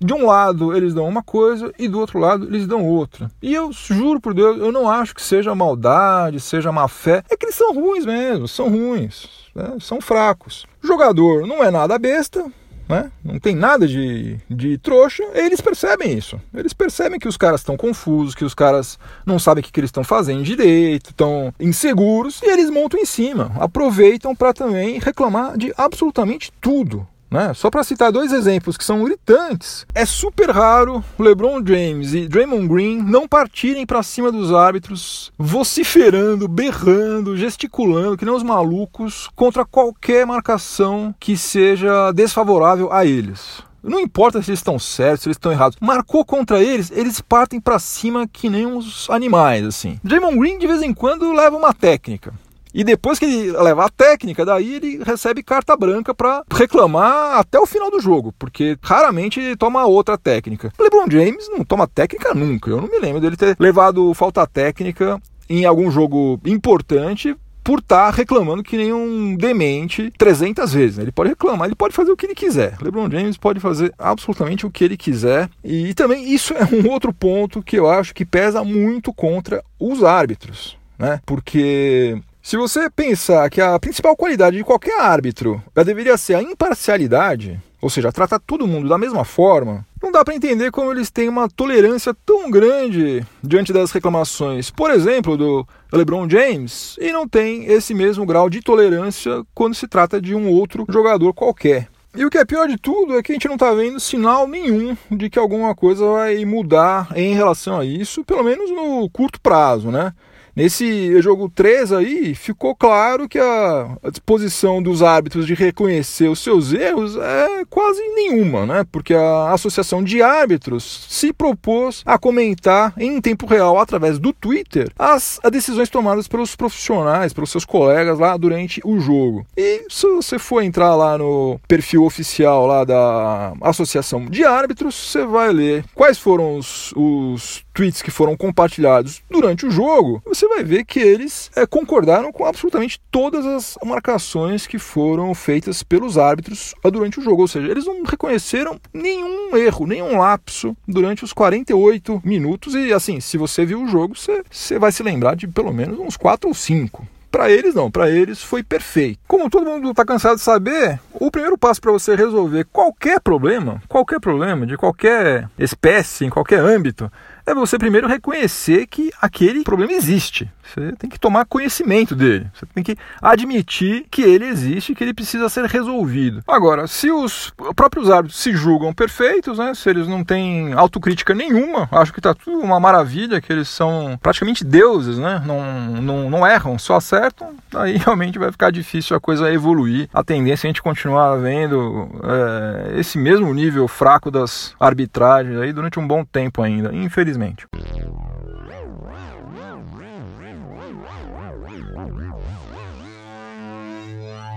de 0.00 0.12
um 0.12 0.26
lado 0.26 0.76
eles 0.76 0.94
dão 0.94 1.08
uma 1.08 1.22
coisa 1.22 1.72
e 1.78 1.88
do 1.88 1.98
outro 1.98 2.18
lado 2.18 2.46
eles 2.46 2.66
dão 2.66 2.84
outra. 2.84 3.30
E 3.42 3.54
eu 3.54 3.72
juro 3.72 4.20
por 4.20 4.34
Deus, 4.34 4.58
eu 4.58 4.72
não 4.72 4.88
acho 4.88 5.14
que 5.14 5.22
seja 5.22 5.54
maldade, 5.54 6.40
seja 6.40 6.72
má 6.72 6.88
fé. 6.88 7.22
É 7.28 7.36
que 7.36 7.46
eles 7.46 7.56
são 7.56 7.74
ruins 7.74 8.06
mesmo, 8.06 8.46
são 8.46 8.68
ruins, 8.68 9.28
né? 9.54 9.76
são 9.80 10.00
fracos. 10.00 10.66
O 10.82 10.86
jogador 10.86 11.46
não 11.46 11.62
é 11.62 11.70
nada 11.70 11.98
besta, 11.98 12.44
né? 12.88 13.12
Não 13.22 13.38
tem 13.38 13.54
nada 13.54 13.86
de, 13.86 14.38
de 14.48 14.78
trouxa, 14.78 15.22
eles 15.34 15.60
percebem 15.60 16.16
isso. 16.16 16.40
Eles 16.54 16.72
percebem 16.72 17.18
que 17.18 17.28
os 17.28 17.36
caras 17.36 17.60
estão 17.60 17.76
confusos, 17.76 18.34
que 18.34 18.44
os 18.44 18.54
caras 18.54 18.98
não 19.26 19.38
sabem 19.38 19.60
o 19.60 19.64
que, 19.64 19.70
que 19.70 19.78
eles 19.78 19.88
estão 19.88 20.02
fazendo 20.02 20.42
direito, 20.42 21.10
estão 21.10 21.52
inseguros, 21.60 22.40
e 22.42 22.46
eles 22.46 22.70
montam 22.70 22.98
em 22.98 23.04
cima, 23.04 23.52
aproveitam 23.60 24.34
para 24.34 24.54
também 24.54 24.98
reclamar 24.98 25.58
de 25.58 25.72
absolutamente 25.76 26.50
tudo. 26.60 27.06
Né? 27.30 27.52
Só 27.54 27.70
para 27.70 27.84
citar 27.84 28.10
dois 28.10 28.32
exemplos 28.32 28.76
que 28.76 28.84
são 28.84 29.04
gritantes, 29.04 29.86
é 29.94 30.06
super 30.06 30.50
raro 30.50 31.04
LeBron 31.18 31.62
James 31.64 32.14
e 32.14 32.26
Draymond 32.26 32.66
Green 32.68 33.02
não 33.02 33.28
partirem 33.28 33.84
para 33.84 34.02
cima 34.02 34.32
dos 34.32 34.52
árbitros, 34.52 35.30
vociferando, 35.38 36.48
berrando, 36.48 37.36
gesticulando, 37.36 38.16
que 38.16 38.24
nem 38.24 38.34
os 38.34 38.42
malucos, 38.42 39.28
contra 39.36 39.64
qualquer 39.64 40.26
marcação 40.26 41.14
que 41.20 41.36
seja 41.36 42.12
desfavorável 42.12 42.92
a 42.92 43.04
eles. 43.04 43.62
Não 43.82 44.00
importa 44.00 44.42
se 44.42 44.50
eles 44.50 44.58
estão 44.58 44.78
certos, 44.78 45.22
se 45.22 45.28
eles 45.28 45.36
estão 45.36 45.52
errados. 45.52 45.78
Marcou 45.80 46.24
contra 46.24 46.62
eles, 46.62 46.90
eles 46.90 47.20
partem 47.20 47.60
para 47.60 47.78
cima 47.78 48.26
que 48.26 48.50
nem 48.50 48.66
uns 48.66 49.08
animais, 49.08 49.64
assim. 49.64 50.00
Draymond 50.02 50.38
Green 50.38 50.58
de 50.58 50.66
vez 50.66 50.82
em 50.82 50.92
quando 50.92 51.32
leva 51.32 51.56
uma 51.56 51.72
técnica. 51.72 52.34
E 52.72 52.84
depois 52.84 53.18
que 53.18 53.24
ele 53.24 53.52
levar 53.52 53.86
a 53.86 53.90
técnica, 53.90 54.44
daí 54.44 54.74
ele 54.74 55.02
recebe 55.04 55.42
carta 55.42 55.76
branca 55.76 56.14
para 56.14 56.42
reclamar 56.52 57.38
até 57.38 57.58
o 57.58 57.66
final 57.66 57.90
do 57.90 58.00
jogo, 58.00 58.32
porque 58.38 58.78
raramente 58.82 59.40
ele 59.40 59.56
toma 59.56 59.86
outra 59.86 60.18
técnica. 60.18 60.72
O 60.78 60.82
LeBron 60.82 61.06
James 61.10 61.48
não 61.48 61.64
toma 61.64 61.86
técnica 61.86 62.34
nunca. 62.34 62.70
Eu 62.70 62.80
não 62.80 62.88
me 62.88 62.98
lembro 62.98 63.20
dele 63.20 63.36
ter 63.36 63.56
levado 63.58 64.12
falta 64.14 64.46
técnica 64.46 65.20
em 65.48 65.64
algum 65.64 65.90
jogo 65.90 66.40
importante 66.44 67.34
por 67.68 67.80
estar 67.80 68.10
tá 68.10 68.16
reclamando 68.16 68.62
que 68.62 68.78
nem 68.78 68.94
um 68.94 69.36
demente 69.36 70.10
300 70.16 70.72
vezes. 70.72 70.96
Né? 70.96 71.04
Ele 71.04 71.12
pode 71.12 71.28
reclamar, 71.28 71.68
ele 71.68 71.74
pode 71.74 71.94
fazer 71.94 72.10
o 72.10 72.16
que 72.16 72.24
ele 72.24 72.34
quiser. 72.34 72.78
LeBron 72.80 73.10
James 73.10 73.36
pode 73.36 73.60
fazer 73.60 73.92
absolutamente 73.98 74.64
o 74.64 74.70
que 74.70 74.84
ele 74.84 74.96
quiser. 74.96 75.50
E 75.62 75.92
também 75.92 76.32
isso 76.32 76.54
é 76.54 76.64
um 76.64 76.90
outro 76.90 77.12
ponto 77.12 77.62
que 77.62 77.78
eu 77.78 77.86
acho 77.86 78.14
que 78.14 78.24
pesa 78.24 78.64
muito 78.64 79.12
contra 79.12 79.62
os 79.78 80.02
árbitros. 80.02 80.78
Né? 80.98 81.20
Porque 81.26 82.18
se 82.42 82.56
você 82.56 82.88
pensar 82.88 83.48
que 83.50 83.60
a 83.60 83.78
principal 83.78 84.16
qualidade 84.16 84.56
de 84.56 84.64
qualquer 84.64 85.00
árbitro 85.00 85.62
deveria 85.84 86.16
ser 86.16 86.34
a 86.34 86.42
imparcialidade, 86.42 87.60
ou 87.80 87.90
seja, 87.90 88.12
tratar 88.12 88.38
todo 88.38 88.66
mundo 88.66 88.88
da 88.88 88.98
mesma 88.98 89.24
forma, 89.24 89.86
não 90.02 90.12
dá 90.12 90.24
para 90.24 90.34
entender 90.34 90.70
como 90.70 90.90
eles 90.90 91.10
têm 91.10 91.28
uma 91.28 91.48
tolerância 91.48 92.14
tão 92.24 92.50
grande 92.50 93.24
diante 93.42 93.72
das 93.72 93.90
reclamações, 93.90 94.70
por 94.70 94.90
exemplo, 94.90 95.36
do 95.36 95.66
LeBron 95.92 96.28
James, 96.28 96.96
e 97.00 97.12
não 97.12 97.28
tem 97.28 97.64
esse 97.66 97.92
mesmo 97.92 98.24
grau 98.24 98.48
de 98.48 98.60
tolerância 98.60 99.42
quando 99.54 99.74
se 99.74 99.88
trata 99.88 100.20
de 100.20 100.34
um 100.34 100.50
outro 100.50 100.86
jogador 100.88 101.34
qualquer. 101.34 101.88
E 102.16 102.24
o 102.24 102.30
que 102.30 102.38
é 102.38 102.44
pior 102.44 102.66
de 102.66 102.78
tudo 102.78 103.18
é 103.18 103.22
que 103.22 103.32
a 103.32 103.34
gente 103.34 103.46
não 103.46 103.54
está 103.54 103.72
vendo 103.72 104.00
sinal 104.00 104.48
nenhum 104.48 104.96
de 105.10 105.28
que 105.28 105.38
alguma 105.38 105.74
coisa 105.74 106.04
vai 106.04 106.44
mudar 106.44 107.08
em 107.14 107.34
relação 107.34 107.78
a 107.78 107.84
isso, 107.84 108.24
pelo 108.24 108.42
menos 108.42 108.70
no 108.70 109.08
curto 109.10 109.40
prazo, 109.40 109.90
né? 109.90 110.12
Nesse 110.58 111.22
jogo 111.22 111.48
3 111.48 111.92
aí, 111.92 112.34
ficou 112.34 112.74
claro 112.74 113.28
que 113.28 113.38
a, 113.38 113.96
a, 114.02 114.10
disposição 114.10 114.82
dos 114.82 115.04
árbitros 115.04 115.46
de 115.46 115.54
reconhecer 115.54 116.26
os 116.26 116.40
seus 116.40 116.72
erros 116.72 117.16
é 117.16 117.64
quase 117.70 118.02
nenhuma, 118.08 118.66
né? 118.66 118.84
Porque 118.90 119.14
a 119.14 119.52
Associação 119.52 120.02
de 120.02 120.20
Árbitros 120.20 121.06
se 121.08 121.32
propôs 121.32 122.02
a 122.04 122.18
comentar 122.18 122.92
em 122.98 123.20
tempo 123.20 123.46
real, 123.46 123.78
através 123.78 124.18
do 124.18 124.32
Twitter, 124.32 124.90
as, 124.98 125.38
as 125.44 125.52
decisões 125.52 125.88
tomadas 125.90 126.26
pelos 126.26 126.56
profissionais, 126.56 127.32
pelos 127.32 127.52
seus 127.52 127.64
colegas 127.64 128.18
lá 128.18 128.36
durante 128.36 128.80
o 128.84 128.98
jogo. 128.98 129.46
E 129.56 129.84
se 129.88 130.08
você 130.08 130.40
for 130.40 130.60
entrar 130.60 130.96
lá 130.96 131.16
no 131.16 131.60
perfil 131.68 132.02
oficial 132.02 132.66
lá 132.66 132.82
da 132.82 133.52
Associação 133.60 134.26
de 134.26 134.44
Árbitros, 134.44 134.96
você 134.96 135.24
vai 135.24 135.52
ler 135.52 135.84
quais 135.94 136.18
foram 136.18 136.56
os, 136.56 136.92
os 136.96 137.64
tweets 137.78 138.02
que 138.02 138.10
foram 138.10 138.36
compartilhados 138.36 139.22
durante 139.30 139.64
o 139.64 139.70
jogo, 139.70 140.20
você 140.26 140.48
vai 140.48 140.64
ver 140.64 140.84
que 140.84 140.98
eles 140.98 141.48
é, 141.54 141.64
concordaram 141.64 142.32
com 142.32 142.44
absolutamente 142.44 143.00
todas 143.08 143.46
as 143.46 143.78
marcações 143.84 144.66
que 144.66 144.80
foram 144.80 145.32
feitas 145.32 145.84
pelos 145.84 146.18
árbitros 146.18 146.74
durante 146.82 147.20
o 147.20 147.22
jogo. 147.22 147.42
Ou 147.42 147.46
seja, 147.46 147.68
eles 147.68 147.86
não 147.86 148.02
reconheceram 148.02 148.80
nenhum 148.92 149.56
erro, 149.56 149.86
nenhum 149.86 150.18
lapso 150.18 150.76
durante 150.88 151.22
os 151.22 151.32
48 151.32 152.20
minutos. 152.24 152.74
E 152.74 152.92
assim, 152.92 153.20
se 153.20 153.38
você 153.38 153.64
viu 153.64 153.84
o 153.84 153.86
jogo, 153.86 154.16
você, 154.16 154.76
vai 154.76 154.90
se 154.90 155.04
lembrar 155.04 155.36
de 155.36 155.46
pelo 155.46 155.72
menos 155.72 156.00
uns 156.00 156.16
4 156.16 156.48
ou 156.48 156.54
5. 156.54 157.06
Para 157.30 157.50
eles 157.50 157.74
não, 157.74 157.90
para 157.90 158.10
eles 158.10 158.42
foi 158.42 158.62
perfeito. 158.62 159.20
Como 159.28 159.50
todo 159.50 159.66
mundo 159.66 159.90
está 159.90 160.04
cansado 160.04 160.36
de 160.36 160.42
saber, 160.42 160.98
o 161.12 161.30
primeiro 161.30 161.58
passo 161.58 161.80
para 161.80 161.92
você 161.92 162.16
resolver 162.16 162.66
qualquer 162.72 163.20
problema, 163.20 163.82
qualquer 163.86 164.18
problema 164.18 164.66
de 164.66 164.76
qualquer 164.78 165.48
espécie, 165.58 166.24
em 166.24 166.30
qualquer 166.30 166.60
âmbito, 166.60 167.12
é 167.48 167.54
você 167.54 167.78
primeiro 167.78 168.06
reconhecer 168.06 168.86
que 168.86 169.10
aquele 169.20 169.64
problema 169.64 169.92
existe. 169.92 170.50
Você 170.62 170.92
tem 170.92 171.08
que 171.08 171.18
tomar 171.18 171.46
conhecimento 171.46 172.14
dele. 172.14 172.46
Você 172.52 172.66
tem 172.66 172.84
que 172.84 172.96
admitir 173.22 174.04
que 174.10 174.20
ele 174.20 174.44
existe, 174.44 174.94
que 174.94 175.02
ele 175.02 175.14
precisa 175.14 175.48
ser 175.48 175.64
resolvido. 175.64 176.42
Agora, 176.46 176.86
se 176.86 177.10
os 177.10 177.52
próprios 177.74 178.10
árbitros 178.10 178.38
se 178.38 178.52
julgam 178.52 178.92
perfeitos, 178.92 179.58
né, 179.58 179.72
se 179.74 179.88
eles 179.88 180.06
não 180.06 180.22
têm 180.22 180.74
autocrítica 180.74 181.34
nenhuma, 181.34 181.88
acho 181.90 182.12
que 182.12 182.18
está 182.18 182.34
tudo 182.34 182.58
uma 182.58 182.78
maravilha, 182.78 183.40
que 183.40 183.50
eles 183.50 183.68
são 183.68 184.18
praticamente 184.22 184.62
deuses, 184.62 185.18
né, 185.18 185.42
não, 185.46 186.02
não, 186.02 186.30
não 186.30 186.46
erram, 186.46 186.78
só 186.78 186.96
acertam, 186.96 187.54
aí 187.74 187.96
realmente 188.04 188.38
vai 188.38 188.52
ficar 188.52 188.70
difícil 188.70 189.16
a 189.16 189.20
coisa 189.20 189.50
evoluir. 189.50 190.08
A 190.12 190.22
tendência 190.22 190.66
é 190.66 190.68
a 190.68 190.70
gente 190.70 190.82
continuar 190.82 191.36
vendo 191.36 192.10
é, 192.22 193.00
esse 193.00 193.16
mesmo 193.16 193.52
nível 193.54 193.88
fraco 193.88 194.30
das 194.30 194.74
arbitragens 194.78 195.58
aí 195.58 195.72
durante 195.72 195.98
um 195.98 196.06
bom 196.06 196.24
tempo 196.24 196.62
ainda, 196.62 196.94
infelizmente 196.94 197.37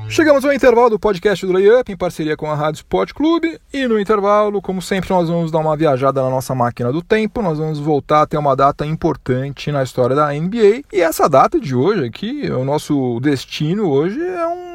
Chegamos 0.10 0.44
ao 0.44 0.52
intervalo 0.52 0.90
do 0.90 1.00
podcast 1.00 1.46
do 1.46 1.54
Layup 1.54 1.90
em 1.90 1.96
parceria 1.96 2.36
com 2.36 2.52
a 2.52 2.54
Rádio 2.54 2.80
Sport 2.80 3.14
Clube. 3.14 3.58
E 3.72 3.88
no 3.88 3.98
intervalo, 3.98 4.62
como 4.62 4.82
sempre, 4.82 5.10
nós 5.10 5.30
vamos 5.30 5.52
dar 5.52 5.60
uma 5.60 5.78
viajada 5.78 6.22
na 6.22 6.30
nossa 6.30 6.54
máquina 6.54 6.92
do 6.92 7.02
tempo, 7.02 7.42
nós 7.42 7.58
vamos 7.58 7.80
voltar 7.80 8.24
até 8.24 8.38
uma 8.38 8.54
data 8.54 8.86
importante 8.86 9.72
na 9.72 9.84
história 9.84 10.14
da 10.14 10.34
NBA 10.34 10.84
e 10.92 11.00
essa 11.00 11.30
data 11.30 11.60
de 11.60 11.74
hoje 11.74 12.06
aqui, 12.06 12.52
o 12.52 12.66
nosso 12.66 13.22
destino 13.22 13.90
hoje 13.90 14.20
é 14.20 14.48
um 14.48 14.71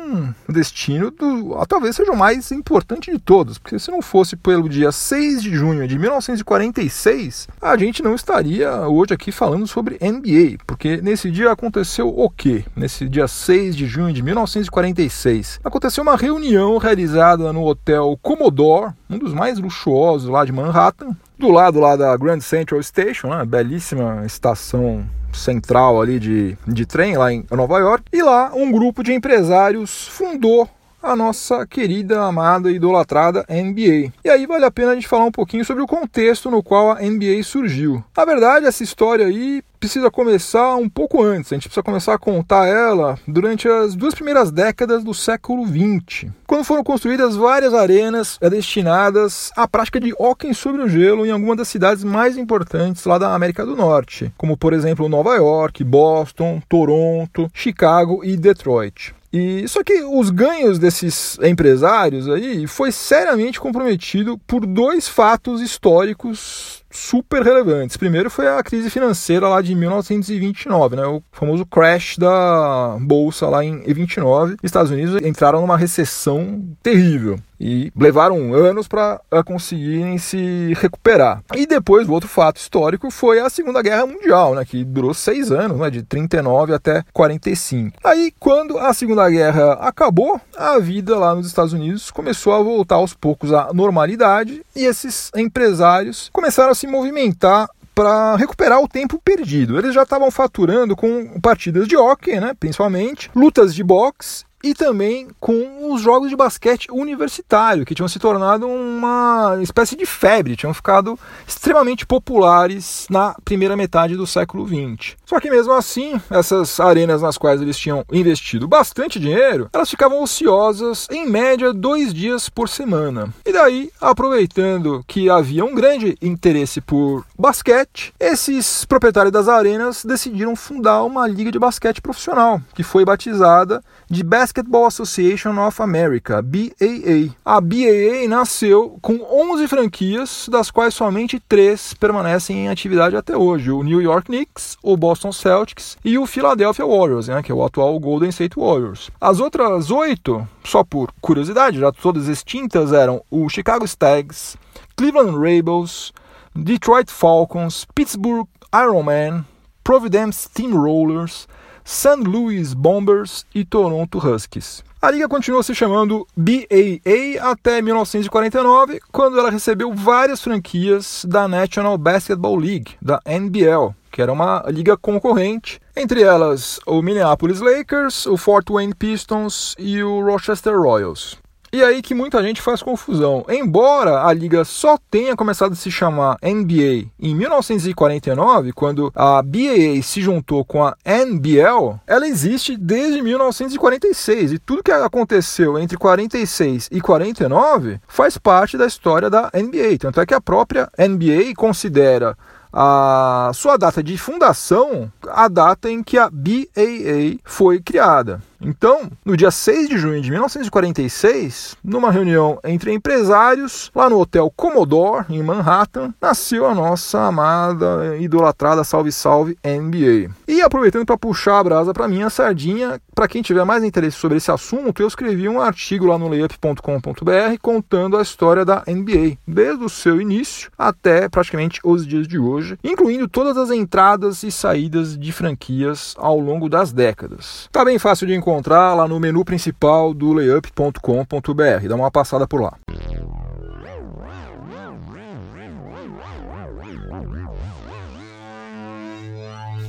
destino 0.48 1.10
do, 1.10 1.56
talvez 1.66 1.96
seja 1.96 2.12
o 2.12 2.16
mais 2.16 2.50
importante 2.52 3.10
de 3.10 3.18
todos, 3.18 3.58
porque 3.58 3.78
se 3.78 3.90
não 3.90 4.02
fosse 4.02 4.36
pelo 4.36 4.68
dia 4.68 4.92
6 4.92 5.42
de 5.42 5.54
junho 5.54 5.86
de 5.86 5.98
1946, 5.98 7.48
a 7.60 7.76
gente 7.76 8.02
não 8.02 8.14
estaria 8.14 8.86
hoje 8.88 9.14
aqui 9.14 9.32
falando 9.32 9.66
sobre 9.66 9.98
NBA, 10.00 10.58
porque 10.66 10.98
nesse 10.98 11.30
dia 11.30 11.50
aconteceu 11.50 12.08
o 12.08 12.30
quê? 12.30 12.64
Nesse 12.74 13.08
dia 13.08 13.28
6 13.28 13.76
de 13.76 13.86
junho 13.86 14.12
de 14.12 14.22
1946, 14.22 15.60
aconteceu 15.64 16.02
uma 16.02 16.16
reunião 16.16 16.78
realizada 16.78 17.52
no 17.52 17.64
hotel 17.64 18.18
Commodore, 18.22 18.92
um 19.08 19.18
dos 19.18 19.32
mais 19.32 19.58
luxuosos 19.58 20.28
lá 20.28 20.44
de 20.44 20.52
Manhattan, 20.52 21.16
do 21.38 21.50
lado 21.50 21.78
lá 21.78 21.96
da 21.96 22.16
Grand 22.16 22.40
Central 22.40 22.82
Station, 22.82 23.28
né? 23.28 23.44
belíssima 23.44 24.24
estação 24.24 25.06
central 25.32 26.00
ali 26.00 26.18
de, 26.18 26.56
de 26.66 26.86
trem 26.86 27.16
lá 27.16 27.32
em 27.32 27.44
Nova 27.50 27.78
York. 27.78 28.04
E 28.12 28.22
lá 28.22 28.50
um 28.54 28.72
grupo 28.72 29.02
de 29.02 29.12
empresários 29.12 30.08
fundou 30.08 30.68
a 31.02 31.14
nossa 31.14 31.66
querida, 31.66 32.22
amada 32.22 32.70
e 32.70 32.76
idolatrada 32.76 33.44
NBA. 33.48 34.12
E 34.24 34.28
aí 34.30 34.46
vale 34.46 34.64
a 34.64 34.70
pena 34.70 34.92
a 34.92 34.94
gente 34.94 35.08
falar 35.08 35.24
um 35.24 35.32
pouquinho 35.32 35.64
sobre 35.64 35.82
o 35.82 35.86
contexto 35.86 36.50
no 36.50 36.62
qual 36.62 36.92
a 36.92 37.00
NBA 37.00 37.42
surgiu. 37.42 38.04
Na 38.16 38.24
verdade, 38.24 38.66
essa 38.66 38.82
história 38.82 39.26
aí 39.26 39.62
precisa 39.78 40.10
começar 40.10 40.74
um 40.76 40.88
pouco 40.88 41.22
antes. 41.22 41.52
A 41.52 41.56
gente 41.56 41.68
precisa 41.68 41.82
começar 41.82 42.14
a 42.14 42.18
contar 42.18 42.66
ela 42.66 43.18
durante 43.26 43.68
as 43.68 43.94
duas 43.94 44.14
primeiras 44.14 44.50
décadas 44.50 45.04
do 45.04 45.14
século 45.14 45.64
XX, 45.66 46.30
quando 46.46 46.64
foram 46.64 46.82
construídas 46.82 47.36
várias 47.36 47.74
arenas 47.74 48.38
destinadas 48.50 49.52
à 49.56 49.68
prática 49.68 50.00
de 50.00 50.14
hóquei 50.18 50.54
sobre 50.54 50.82
o 50.82 50.88
gelo 50.88 51.26
em 51.26 51.30
algumas 51.30 51.56
das 51.56 51.68
cidades 51.68 52.02
mais 52.02 52.36
importantes 52.36 53.04
lá 53.04 53.18
da 53.18 53.34
América 53.34 53.64
do 53.64 53.76
Norte, 53.76 54.32
como 54.36 54.56
por 54.56 54.72
exemplo 54.72 55.08
Nova 55.08 55.36
York, 55.36 55.84
Boston, 55.84 56.60
Toronto, 56.68 57.50
Chicago 57.52 58.22
e 58.24 58.36
Detroit. 58.36 59.14
E 59.36 59.68
só 59.68 59.84
que 59.84 60.02
os 60.02 60.30
ganhos 60.30 60.78
desses 60.78 61.38
empresários 61.42 62.26
aí 62.26 62.66
foi 62.66 62.90
seriamente 62.90 63.60
comprometido 63.60 64.38
por 64.46 64.64
dois 64.64 65.06
fatos 65.06 65.60
históricos 65.60 66.82
super 66.90 67.42
relevantes. 67.42 67.98
Primeiro 67.98 68.30
foi 68.30 68.48
a 68.48 68.62
crise 68.62 68.88
financeira 68.88 69.46
lá 69.46 69.60
de 69.60 69.74
1929, 69.74 70.96
né, 70.96 71.04
o 71.04 71.22
famoso 71.30 71.66
crash 71.66 72.16
da 72.16 72.96
bolsa 72.98 73.46
lá 73.46 73.62
em 73.62 73.82
29. 73.82 74.56
Estados 74.62 74.90
Unidos 74.90 75.20
entraram 75.22 75.60
numa 75.60 75.76
recessão 75.76 76.64
terrível. 76.82 77.38
E 77.58 77.92
levaram 77.96 78.54
anos 78.54 78.86
para 78.88 79.20
conseguirem 79.44 80.18
se 80.18 80.72
recuperar. 80.74 81.42
E 81.54 81.66
depois, 81.66 82.08
o 82.08 82.12
outro 82.12 82.28
fato 82.28 82.58
histórico 82.58 83.10
foi 83.10 83.40
a 83.40 83.50
Segunda 83.50 83.82
Guerra 83.82 84.06
Mundial, 84.06 84.54
né, 84.54 84.64
que 84.64 84.84
durou 84.84 85.14
seis 85.14 85.50
anos, 85.50 85.78
né, 85.78 85.90
de 85.90 86.02
39 86.02 86.74
até 86.74 87.04
45. 87.12 87.98
Aí, 88.04 88.32
quando 88.38 88.78
a 88.78 88.92
Segunda 88.92 89.28
Guerra 89.28 89.74
acabou, 89.74 90.40
a 90.56 90.78
vida 90.78 91.16
lá 91.18 91.34
nos 91.34 91.46
Estados 91.46 91.72
Unidos 91.72 92.10
começou 92.10 92.52
a 92.52 92.62
voltar 92.62 92.96
aos 92.96 93.14
poucos 93.14 93.52
à 93.52 93.72
normalidade 93.72 94.64
e 94.74 94.84
esses 94.84 95.30
empresários 95.34 96.30
começaram 96.32 96.70
a 96.70 96.74
se 96.74 96.86
movimentar 96.86 97.68
para 97.94 98.36
recuperar 98.36 98.78
o 98.82 98.88
tempo 98.88 99.18
perdido. 99.24 99.78
Eles 99.78 99.94
já 99.94 100.02
estavam 100.02 100.30
faturando 100.30 100.94
com 100.94 101.40
partidas 101.40 101.88
de 101.88 101.96
hockey, 101.96 102.38
né, 102.38 102.52
principalmente, 102.58 103.30
lutas 103.34 103.74
de 103.74 103.82
boxe 103.82 104.44
e 104.62 104.74
também 104.74 105.28
com 105.38 105.92
os 105.92 106.00
jogos 106.00 106.30
de 106.30 106.36
basquete 106.36 106.88
universitário, 106.90 107.84
que 107.84 107.94
tinham 107.94 108.08
se 108.08 108.18
tornado 108.18 108.66
uma 108.66 109.58
espécie 109.60 109.96
de 109.96 110.06
febre, 110.06 110.56
tinham 110.56 110.74
ficado 110.74 111.18
extremamente 111.46 112.06
populares 112.06 113.06
na 113.10 113.34
primeira 113.44 113.76
metade 113.76 114.16
do 114.16 114.26
século 114.26 114.66
XX. 114.66 115.16
Só 115.24 115.38
que 115.40 115.50
mesmo 115.50 115.72
assim, 115.72 116.20
essas 116.30 116.80
arenas 116.80 117.22
nas 117.22 117.38
quais 117.38 117.60
eles 117.60 117.78
tinham 117.78 118.04
investido 118.12 118.66
bastante 118.66 119.20
dinheiro, 119.20 119.68
elas 119.72 119.90
ficavam 119.90 120.22
ociosas 120.22 121.06
em 121.10 121.28
média 121.28 121.72
dois 121.72 122.12
dias 122.12 122.48
por 122.48 122.68
semana. 122.68 123.32
E 123.44 123.52
daí, 123.52 123.90
aproveitando 124.00 125.04
que 125.06 125.30
havia 125.30 125.64
um 125.64 125.74
grande 125.74 126.16
interesse 126.20 126.80
por 126.80 127.24
basquete, 127.38 128.12
esses 128.18 128.84
proprietários 128.84 129.32
das 129.32 129.48
arenas 129.48 130.04
decidiram 130.04 130.56
fundar 130.56 131.02
uma 131.04 131.26
liga 131.26 131.52
de 131.52 131.58
basquete 131.58 132.00
profissional, 132.00 132.60
que 132.74 132.82
foi 132.82 133.04
batizada 133.04 133.82
de 134.08 134.22
Basketball 134.46 134.86
Association 134.86 135.58
of 135.58 135.82
America, 135.82 136.40
BAA. 136.40 137.34
A 137.44 137.60
BAA 137.60 138.28
nasceu 138.28 138.96
com 139.02 139.18
11 139.28 139.66
franquias, 139.66 140.48
das 140.48 140.70
quais 140.70 140.94
somente 140.94 141.40
três 141.40 141.92
permanecem 141.94 142.58
em 142.58 142.68
atividade 142.68 143.16
até 143.16 143.36
hoje: 143.36 143.72
o 143.72 143.82
New 143.82 144.00
York 144.00 144.26
Knicks, 144.26 144.78
o 144.84 144.96
Boston 144.96 145.32
Celtics 145.32 145.98
e 146.04 146.16
o 146.16 146.26
Philadelphia 146.26 146.86
Warriors, 146.86 147.26
né, 147.26 147.42
que 147.42 147.50
é 147.50 147.54
o 147.56 147.64
atual 147.64 147.98
Golden 147.98 148.28
State 148.28 148.56
Warriors. 148.56 149.10
As 149.20 149.40
outras 149.40 149.90
oito, 149.90 150.46
só 150.62 150.84
por 150.84 151.12
curiosidade, 151.20 151.80
já 151.80 151.90
todas 151.90 152.28
extintas, 152.28 152.92
eram 152.92 153.20
o 153.28 153.48
Chicago 153.48 153.84
Stags, 153.84 154.56
Cleveland 154.96 155.36
Rebels, 155.36 156.12
Detroit 156.54 157.10
Falcons, 157.10 157.84
Pittsburgh 157.96 158.46
Ironman, 158.72 159.44
Providence 159.82 160.48
Steamrollers, 160.48 161.48
St. 161.86 162.16
Louis 162.16 162.74
Bombers 162.74 163.46
e 163.54 163.64
Toronto 163.64 164.18
Huskies. 164.18 164.82
A 165.00 165.08
liga 165.08 165.28
continuou 165.28 165.62
se 165.62 165.72
chamando 165.72 166.26
BAA 166.36 167.40
até 167.40 167.80
1949, 167.80 168.98
quando 169.12 169.38
ela 169.38 169.52
recebeu 169.52 169.94
várias 169.94 170.42
franquias 170.42 171.24
da 171.28 171.46
National 171.46 171.96
Basketball 171.96 172.56
League, 172.56 172.96
da 173.00 173.20
NBL, 173.24 173.94
que 174.10 174.20
era 174.20 174.32
uma 174.32 174.64
liga 174.66 174.96
concorrente, 174.96 175.78
entre 175.96 176.22
elas 176.22 176.80
o 176.84 177.00
Minneapolis 177.00 177.60
Lakers, 177.60 178.26
o 178.26 178.36
Fort 178.36 178.68
Wayne 178.68 178.92
Pistons 178.92 179.76
e 179.78 180.02
o 180.02 180.20
Rochester 180.24 180.76
Royals. 180.76 181.38
E 181.76 181.84
aí 181.84 182.00
que 182.00 182.14
muita 182.14 182.42
gente 182.42 182.62
faz 182.62 182.82
confusão. 182.82 183.44
Embora 183.50 184.24
a 184.24 184.32
liga 184.32 184.64
só 184.64 184.96
tenha 185.10 185.36
começado 185.36 185.72
a 185.72 185.76
se 185.76 185.90
chamar 185.90 186.38
NBA 186.42 187.10
em 187.20 187.34
1949, 187.34 188.72
quando 188.72 189.12
a 189.14 189.42
BAA 189.42 190.00
se 190.02 190.22
juntou 190.22 190.64
com 190.64 190.82
a 190.82 190.96
NBL, 191.04 192.00
ela 192.06 192.26
existe 192.26 192.78
desde 192.78 193.20
1946 193.20 194.52
e 194.52 194.58
tudo 194.58 194.82
que 194.82 194.90
aconteceu 194.90 195.78
entre 195.78 195.98
46 195.98 196.88
e 196.90 196.98
49 196.98 198.00
faz 198.08 198.38
parte 198.38 198.78
da 198.78 198.86
história 198.86 199.28
da 199.28 199.50
NBA. 199.52 199.98
Tanto 200.00 200.18
é 200.18 200.24
que 200.24 200.32
a 200.32 200.40
própria 200.40 200.90
NBA 200.98 201.52
considera 201.54 202.38
a 202.72 203.50
sua 203.52 203.76
data 203.76 204.02
de 204.02 204.16
fundação 204.16 205.12
a 205.28 205.46
data 205.46 205.90
em 205.90 206.02
que 206.02 206.16
a 206.16 206.30
BAA 206.30 207.38
foi 207.44 207.80
criada. 207.80 208.40
Então, 208.60 209.10
no 209.24 209.36
dia 209.36 209.50
6 209.50 209.88
de 209.88 209.98
junho 209.98 210.20
de 210.20 210.30
1946, 210.30 211.76
numa 211.84 212.10
reunião 212.10 212.58
entre 212.64 212.92
empresários, 212.92 213.90
lá 213.94 214.08
no 214.08 214.18
Hotel 214.18 214.50
Commodore, 214.56 215.26
em 215.28 215.42
Manhattan, 215.42 216.14
nasceu 216.20 216.66
a 216.66 216.74
nossa 216.74 217.26
amada, 217.26 218.16
idolatrada 218.18 218.84
Salve 218.84 219.12
Salve 219.12 219.58
NBA. 219.64 220.30
E 220.48 220.62
aproveitando 220.62 221.06
para 221.06 221.18
puxar 221.18 221.58
a 221.58 221.64
brasa 221.64 221.92
para 221.92 222.08
mim, 222.08 222.22
a 222.22 222.30
sardinha, 222.30 223.00
para 223.16 223.26
quem 223.26 223.40
tiver 223.40 223.64
mais 223.64 223.82
interesse 223.82 224.18
sobre 224.18 224.36
esse 224.36 224.50
assunto, 224.50 225.00
eu 225.00 225.08
escrevi 225.08 225.48
um 225.48 225.58
artigo 225.58 226.04
lá 226.04 226.18
no 226.18 226.28
layup.com.br 226.28 227.58
contando 227.62 228.18
a 228.18 228.20
história 228.20 228.62
da 228.62 228.84
NBA, 228.86 229.38
desde 229.48 229.82
o 229.82 229.88
seu 229.88 230.20
início 230.20 230.70
até 230.76 231.26
praticamente 231.26 231.80
os 231.82 232.06
dias 232.06 232.28
de 232.28 232.38
hoje, 232.38 232.78
incluindo 232.84 233.26
todas 233.26 233.56
as 233.56 233.70
entradas 233.70 234.42
e 234.42 234.52
saídas 234.52 235.16
de 235.16 235.32
franquias 235.32 236.14
ao 236.18 236.38
longo 236.38 236.68
das 236.68 236.92
décadas. 236.92 237.70
Tá 237.72 237.82
bem 237.82 237.98
fácil 237.98 238.26
de 238.26 238.34
encontrar 238.34 238.92
lá 238.92 239.08
no 239.08 239.18
menu 239.18 239.46
principal 239.46 240.12
do 240.12 240.34
layup.com.br. 240.34 241.88
Dá 241.88 241.94
uma 241.94 242.10
passada 242.10 242.46
por 242.46 242.60
lá. 242.60 242.74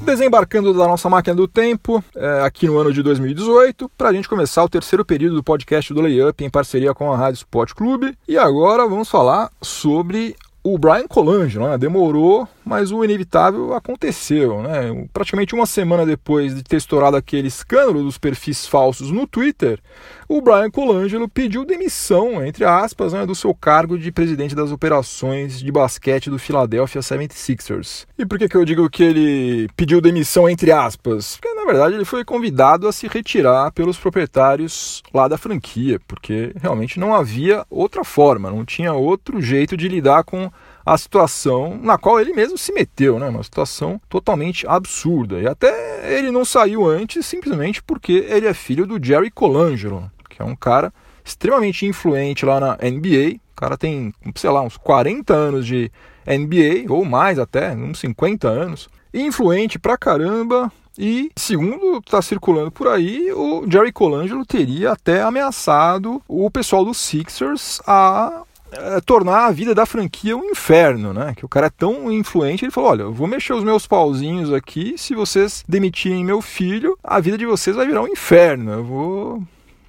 Desembarcando 0.08 0.74
da 0.74 0.88
nossa 0.88 1.10
máquina 1.10 1.36
do 1.36 1.48
tempo, 1.48 2.02
é, 2.16 2.42
aqui 2.42 2.66
no 2.66 2.78
ano 2.78 2.94
de 2.94 3.04
2018, 3.04 3.92
para 3.98 4.10
a 4.10 4.14
gente 4.14 4.30
começar 4.30 4.64
o 4.64 4.70
terceiro 4.70 5.04
período 5.04 5.36
do 5.36 5.44
podcast 5.44 5.94
do 5.94 6.02
Layup 6.02 6.44
em 6.44 6.50
parceria 6.50 6.94
com 6.94 7.12
a 7.12 7.18
Rádio 7.18 7.40
Sport 7.40 7.74
Clube. 7.74 8.18
E 8.26 8.38
agora 8.38 8.88
vamos 8.88 9.10
falar 9.10 9.52
sobre 9.62 10.34
o 10.74 10.78
Brian 10.78 11.08
Colangelo. 11.08 11.70
Né? 11.70 11.78
Demorou 11.78 12.48
mas 12.68 12.92
o 12.92 13.04
inevitável 13.04 13.74
aconteceu. 13.74 14.62
Né? 14.62 15.08
Praticamente 15.14 15.56
uma 15.56 15.66
semana 15.66 16.06
depois 16.06 16.54
de 16.54 16.64
ter 16.64 16.76
estourado 16.76 17.16
aquele 17.16 17.48
escândalo 17.48 18.04
dos 18.04 18.18
perfis 18.18 18.68
falsos 18.68 19.10
no 19.10 19.26
Twitter, 19.26 19.80
o 20.28 20.42
Brian 20.42 20.70
Colangelo 20.70 21.30
pediu 21.30 21.66
demissão, 21.66 22.46
entre 22.46 22.66
aspas, 22.66 23.14
né, 23.14 23.26
do 23.26 23.34
seu 23.34 23.56
cargo 23.56 23.98
de 23.98 24.12
presidente 24.12 24.54
das 24.54 24.72
operações 24.72 25.60
de 25.60 25.72
basquete 25.72 26.30
do 26.30 26.38
Philadelphia 26.38 27.02
76ers. 27.02 28.06
E 28.20 28.26
por 28.26 28.38
que, 28.38 28.50
que 28.50 28.58
eu 28.58 28.66
digo 28.66 28.90
que 28.90 29.04
ele 29.04 29.70
pediu 29.78 30.02
demissão, 30.02 30.50
entre 30.50 30.72
aspas? 30.72 31.38
Porque, 31.38 31.54
verdade, 31.68 31.96
ele 31.96 32.06
foi 32.06 32.26
convidado 32.26 32.88
a 32.88 32.92
se 32.92 33.08
retirar 33.08 33.72
pelos 33.72 33.98
proprietários 33.98 35.04
lá 35.14 35.28
da 35.28 35.38
franquia, 35.38 36.00
porque 36.08 36.54
realmente 36.60 37.00
não 37.00 37.14
havia 37.14 37.66
outra 37.70 38.04
forma, 38.04 38.50
não 38.50 38.66
tinha 38.66 38.94
outro 38.94 39.42
jeito 39.42 39.78
de 39.78 39.88
lidar 39.88 40.24
com 40.24 40.52
a 40.86 40.98
situação 40.98 41.78
na 41.84 41.98
qual 41.98 42.20
ele 42.20 42.32
mesmo 42.32 42.58
se 42.58 42.72
meteu, 42.72 43.20
né? 43.20 43.28
Uma 43.28 43.44
situação 43.44 44.02
totalmente 44.08 44.66
absurda. 44.66 45.40
E 45.40 45.46
até 45.46 46.18
ele 46.18 46.32
não 46.32 46.46
saiu 46.46 46.88
antes 46.88 47.26
simplesmente 47.26 47.84
porque 47.84 48.26
ele 48.30 48.48
é 48.48 48.54
filho 48.54 48.88
do 48.88 49.04
Jerry 49.04 49.30
Colangelo, 49.30 50.10
que 50.30 50.42
é 50.42 50.46
um 50.46 50.56
cara 50.56 50.94
extremamente 51.26 51.86
influente 51.86 52.46
lá 52.46 52.60
na 52.60 52.78
NBA. 52.82 53.36
O 53.52 53.56
cara 53.60 53.78
tem, 53.78 54.14
sei 54.36 54.50
lá, 54.50 54.62
uns 54.62 54.78
40 54.78 55.34
anos 55.34 55.68
de 55.68 55.92
NBA, 56.26 56.92
ou 56.92 57.04
mais 57.04 57.38
até, 57.38 57.74
uns 57.74 58.00
50 58.00 58.48
anos. 58.48 58.88
Influente 59.14 59.78
pra 59.78 59.98
caramba, 59.98 60.72
e, 60.98 61.32
segundo 61.36 61.98
está 61.98 62.22
circulando 62.22 62.72
por 62.72 62.88
aí, 62.88 63.32
o 63.32 63.66
Jerry 63.70 63.92
Colangelo 63.92 64.46
teria 64.46 64.92
até 64.92 65.22
ameaçado 65.22 66.22
o 66.28 66.50
pessoal 66.50 66.84
dos 66.84 66.98
Sixers 66.98 67.80
a 67.86 68.44
é, 68.72 69.00
tornar 69.02 69.46
a 69.46 69.52
vida 69.52 69.74
da 69.74 69.86
franquia 69.86 70.36
um 70.36 70.44
inferno, 70.50 71.14
né? 71.14 71.34
Que 71.36 71.46
o 71.46 71.50
cara 71.50 71.68
é 71.68 71.70
tão 71.70 72.12
influente, 72.12 72.66
ele 72.66 72.72
falou: 72.72 72.90
olha, 72.90 73.02
eu 73.04 73.14
vou 73.14 73.28
mexer 73.28 73.54
os 73.54 73.64
meus 73.64 73.88
pauzinhos 73.88 74.52
aqui, 74.52 74.96
se 74.98 75.16
vocês 75.16 75.64
demitirem 75.68 76.26
meu 76.26 76.42
filho, 76.42 76.98
a 77.04 77.20
vida 77.20 77.38
de 77.38 77.46
vocês 77.46 77.76
vai 77.76 77.86
virar 77.86 78.02
um 78.02 78.08
inferno. 78.08 78.72
Eu 78.72 78.84
vou 78.84 79.44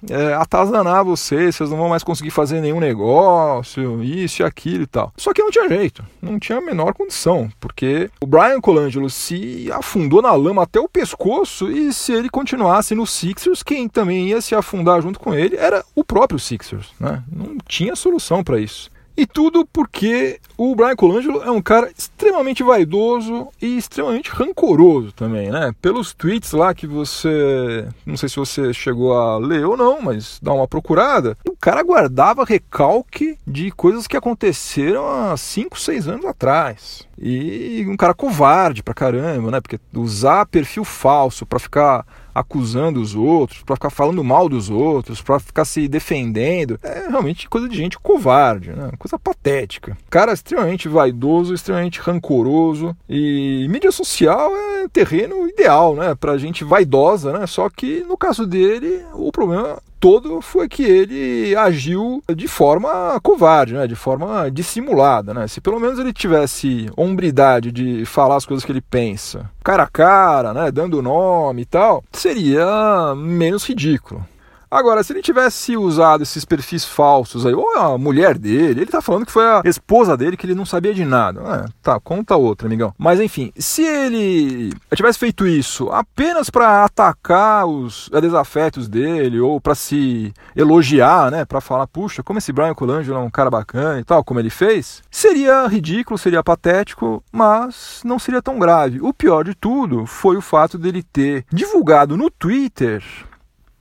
é, 0.09 0.33
atazanar 0.33 1.03
vocês, 1.03 1.55
vocês 1.55 1.69
não 1.69 1.77
vão 1.77 1.89
mais 1.89 2.03
conseguir 2.03 2.29
fazer 2.29 2.61
nenhum 2.61 2.79
negócio, 2.79 4.03
isso 4.03 4.41
e 4.41 4.45
aquilo 4.45 4.83
e 4.83 4.87
tal. 4.87 5.11
Só 5.17 5.33
que 5.33 5.41
não 5.41 5.51
tinha 5.51 5.67
jeito, 5.67 6.05
não 6.21 6.39
tinha 6.39 6.57
a 6.57 6.61
menor 6.61 6.93
condição, 6.93 7.49
porque 7.59 8.09
o 8.21 8.27
Brian 8.27 8.61
Colangelo 8.61 9.09
se 9.09 9.69
afundou 9.71 10.21
na 10.21 10.33
lama 10.33 10.63
até 10.63 10.79
o 10.79 10.89
pescoço 10.89 11.71
e 11.71 11.93
se 11.93 12.11
ele 12.13 12.29
continuasse 12.29 12.95
no 12.95 13.05
Sixers, 13.05 13.63
quem 13.63 13.87
também 13.87 14.29
ia 14.29 14.41
se 14.41 14.55
afundar 14.55 15.01
junto 15.01 15.19
com 15.19 15.33
ele 15.33 15.55
era 15.55 15.83
o 15.95 16.03
próprio 16.03 16.39
Sixers, 16.39 16.91
né? 16.99 17.23
Não 17.31 17.57
tinha 17.67 17.95
solução 17.95 18.43
para 18.43 18.59
isso. 18.59 18.89
E 19.19 19.27
tudo 19.27 19.65
porque 19.65 20.39
o 20.57 20.73
Brian 20.73 20.95
Colangelo 20.95 21.43
é 21.43 21.51
um 21.51 21.61
cara 21.61 21.91
extremamente 21.91 22.63
vaidoso 22.63 23.49
e 23.61 23.77
extremamente 23.77 24.29
rancoroso 24.29 25.11
também, 25.11 25.51
né? 25.51 25.73
Pelos 25.81 26.13
tweets 26.13 26.53
lá 26.53 26.73
que 26.73 26.87
você. 26.87 27.85
Não 28.05 28.15
sei 28.15 28.29
se 28.29 28.37
você 28.37 28.73
chegou 28.73 29.13
a 29.13 29.37
ler 29.37 29.65
ou 29.65 29.75
não, 29.75 30.01
mas 30.01 30.39
dá 30.41 30.53
uma 30.53 30.69
procurada. 30.69 31.37
O 31.45 31.57
cara 31.59 31.83
guardava 31.83 32.45
recalque 32.45 33.37
de 33.45 33.71
coisas 33.71 34.07
que 34.07 34.15
aconteceram 34.15 35.05
há 35.05 35.35
5, 35.35 35.77
6 35.77 36.07
anos 36.07 36.25
atrás. 36.25 37.05
E 37.21 37.85
um 37.87 37.97
cara 37.97 38.13
covarde 38.13 38.81
pra 38.81 38.93
caramba, 38.93 39.51
né? 39.51 39.59
Porque 39.59 39.79
usar 39.93 40.45
perfil 40.45 40.85
falso 40.85 41.45
para 41.45 41.59
ficar 41.59 42.05
acusando 42.33 43.01
os 43.01 43.15
outros, 43.15 43.61
para 43.63 43.75
ficar 43.75 43.89
falando 43.89 44.23
mal 44.23 44.47
dos 44.47 44.69
outros, 44.69 45.21
para 45.21 45.39
ficar 45.39 45.65
se 45.65 45.87
defendendo, 45.87 46.79
é 46.81 47.07
realmente 47.09 47.49
coisa 47.49 47.67
de 47.67 47.75
gente 47.75 47.99
covarde, 47.99 48.71
né? 48.71 48.91
Coisa 48.97 49.19
patética. 49.19 49.97
Cara 50.09 50.31
extremamente 50.31 50.87
vaidoso, 50.87 51.53
extremamente 51.53 51.99
rancoroso 51.99 52.95
e 53.09 53.67
mídia 53.69 53.91
social 53.91 54.51
é 54.55 54.87
terreno 54.87 55.47
ideal, 55.47 55.95
né, 55.95 56.15
pra 56.15 56.37
gente 56.37 56.63
vaidosa, 56.63 57.37
né? 57.37 57.45
Só 57.45 57.69
que 57.69 58.01
no 58.07 58.17
caso 58.17 58.47
dele, 58.47 59.03
o 59.13 59.31
problema 59.31 59.81
todo 59.99 60.41
foi 60.41 60.67
que 60.67 60.83
ele 60.83 61.55
agiu 61.55 62.23
de 62.35 62.47
forma 62.47 63.19
covarde, 63.21 63.73
né? 63.73 63.87
de 63.87 63.95
forma 63.95 64.49
dissimulada. 64.49 65.33
Né? 65.33 65.47
Se 65.47 65.59
pelo 65.59 65.79
menos 65.79 65.99
ele 65.99 66.13
tivesse 66.13 66.89
hombridade 66.95 67.71
de 67.71 68.05
falar 68.05 68.37
as 68.37 68.45
coisas 68.45 68.63
que 68.63 68.71
ele 68.71 68.81
pensa, 68.81 69.49
cara 69.63 69.83
a 69.83 69.87
cara, 69.87 70.53
né? 70.53 70.71
dando 70.71 71.01
nome 71.01 71.63
e 71.63 71.65
tal, 71.65 72.03
seria 72.11 73.13
menos 73.15 73.67
ridículo. 73.67 74.25
Agora, 74.71 75.03
se 75.03 75.11
ele 75.13 75.21
tivesse 75.21 75.75
usado 75.75 76.21
esses 76.21 76.45
perfis 76.45 76.85
falsos 76.85 77.45
aí, 77.45 77.53
ou 77.53 77.75
a 77.77 77.97
mulher 77.97 78.37
dele, 78.37 78.81
ele 78.81 78.91
tá 78.91 79.01
falando 79.01 79.25
que 79.25 79.31
foi 79.31 79.45
a 79.45 79.61
esposa 79.65 80.15
dele 80.15 80.37
que 80.37 80.45
ele 80.45 80.53
não 80.53 80.65
sabia 80.65 80.93
de 80.93 81.03
nada. 81.03 81.41
É, 81.41 81.65
tá, 81.81 81.99
conta 81.99 82.35
outra, 82.35 82.67
amigão. 82.67 82.93
Mas 82.97 83.19
enfim, 83.19 83.51
se 83.57 83.83
ele 83.83 84.71
tivesse 84.95 85.17
feito 85.17 85.47
isso 85.47 85.89
apenas 85.89 86.49
para 86.49 86.83
atacar 86.83 87.65
os 87.65 88.09
desafetos 88.21 88.87
dele 88.87 89.39
ou 89.39 89.59
para 89.59 89.73
se 89.73 90.31
elogiar, 90.55 91.31
né, 91.31 91.45
para 91.45 91.61
falar, 91.61 91.87
puxa, 91.87 92.21
como 92.21 92.37
esse 92.37 92.51
Brian 92.51 92.75
Colangelo 92.75 93.17
é 93.17 93.21
um 93.21 93.29
cara 93.29 93.49
bacana 93.49 93.99
e 93.99 94.03
tal, 94.03 94.23
como 94.23 94.39
ele 94.39 94.49
fez, 94.49 95.01
seria 95.09 95.65
ridículo, 95.65 96.17
seria 96.17 96.43
patético, 96.43 97.23
mas 97.31 98.01
não 98.05 98.19
seria 98.19 98.41
tão 98.41 98.59
grave. 98.59 98.99
O 99.01 99.13
pior 99.13 99.43
de 99.43 99.55
tudo 99.55 100.05
foi 100.05 100.37
o 100.37 100.41
fato 100.41 100.77
dele 100.77 101.01
ter 101.01 101.45
divulgado 101.51 102.15
no 102.15 102.29
Twitter 102.29 103.03